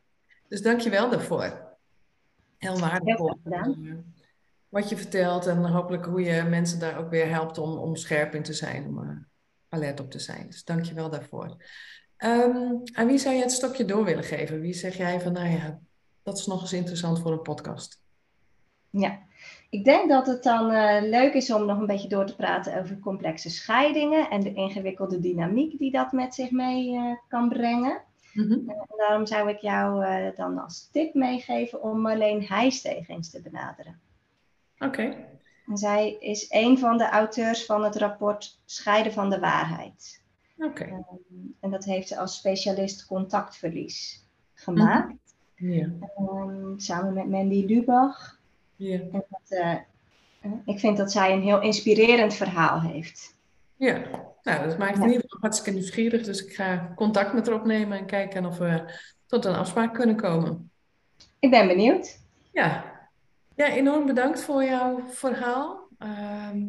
[0.48, 1.78] Dus dank je wel daarvoor.
[2.58, 3.40] Heel waardevol.
[3.44, 4.04] Heel
[4.70, 8.36] wat je vertelt en hopelijk hoe je mensen daar ook weer helpt om, om scherp
[8.36, 9.10] in te zijn, om uh,
[9.70, 10.46] alert op te zijn.
[10.48, 11.46] Dus dank je wel daarvoor.
[12.18, 14.62] Um, aan wie zou je het stokje door willen geven?
[14.62, 15.80] Wie zeg jij van, nou ja,
[16.24, 18.02] dat is nog eens interessant voor een podcast?
[18.90, 19.20] Ja,
[19.70, 22.80] ik denk dat het dan uh, leuk is om nog een beetje door te praten
[22.80, 28.02] over complexe scheidingen en de ingewikkelde dynamiek die dat met zich mee uh, kan brengen.
[28.34, 28.70] Mm -hmm.
[28.70, 30.06] en daarom zou ik jou
[30.36, 34.00] dan als tip meegeven om alleen Heijstegen eens te benaderen.
[34.80, 35.16] Oké.
[35.74, 40.24] Zij is een van de auteurs van het rapport Scheiden van de Waarheid.
[40.58, 40.68] Oké.
[40.68, 40.88] Okay.
[40.88, 45.29] Um, en dat heeft ze als specialist contactverlies gemaakt.
[45.60, 45.90] Ja.
[46.16, 48.40] Ehm, samen met Mandy Lubach.
[48.76, 49.00] Ja.
[49.00, 49.72] En dat, eh,
[50.42, 53.38] eh, ik vind dat zij een heel inspirerend verhaal heeft.
[53.76, 54.02] Ja,
[54.44, 56.24] nou, dat maakt in ieder geval hartstikke nieuwsgierig.
[56.24, 60.16] Dus ik ga contact met haar opnemen en kijken of we tot een afspraak kunnen
[60.16, 60.72] komen.
[61.40, 62.20] Ik ben benieuwd.
[62.52, 62.84] Ja,
[63.56, 65.88] ja enorm bedankt voor jouw verhaal.
[65.98, 66.66] Ehm,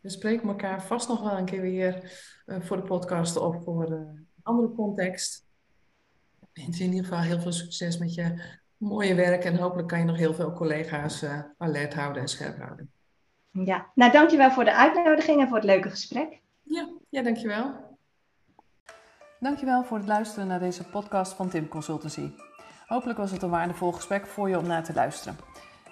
[0.00, 2.12] we spreken elkaar vast nog wel een keer weer
[2.46, 5.43] eh, voor de podcast of voor een andere context.
[6.54, 8.42] Ik wens je in ieder geval heel veel succes met je
[8.76, 12.58] mooie werk en hopelijk kan je nog heel veel collega's eh, alert houden en scherp
[12.58, 12.90] houden.
[13.50, 16.40] Ja, nou dankjewel voor de uitnodiging en voor het leuke gesprek.
[16.62, 17.96] Ja, ja dankjewel.
[19.40, 22.30] Dankjewel voor het luisteren naar deze podcast van Tim Consultancy.
[22.86, 25.36] Hopelijk was het een waardevol gesprek voor je om naar te luisteren.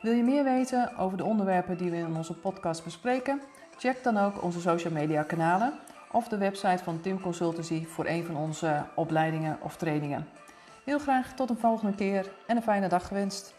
[0.03, 3.41] Wil je meer weten over de onderwerpen die we in onze podcast bespreken?
[3.79, 5.73] Check dan ook onze social media kanalen
[6.13, 10.27] of de website van Tim Consultancy voor een van onze opleidingen of trainingen.
[10.85, 13.55] Heel graag tot een volgende keer en een fijne dag gewenst.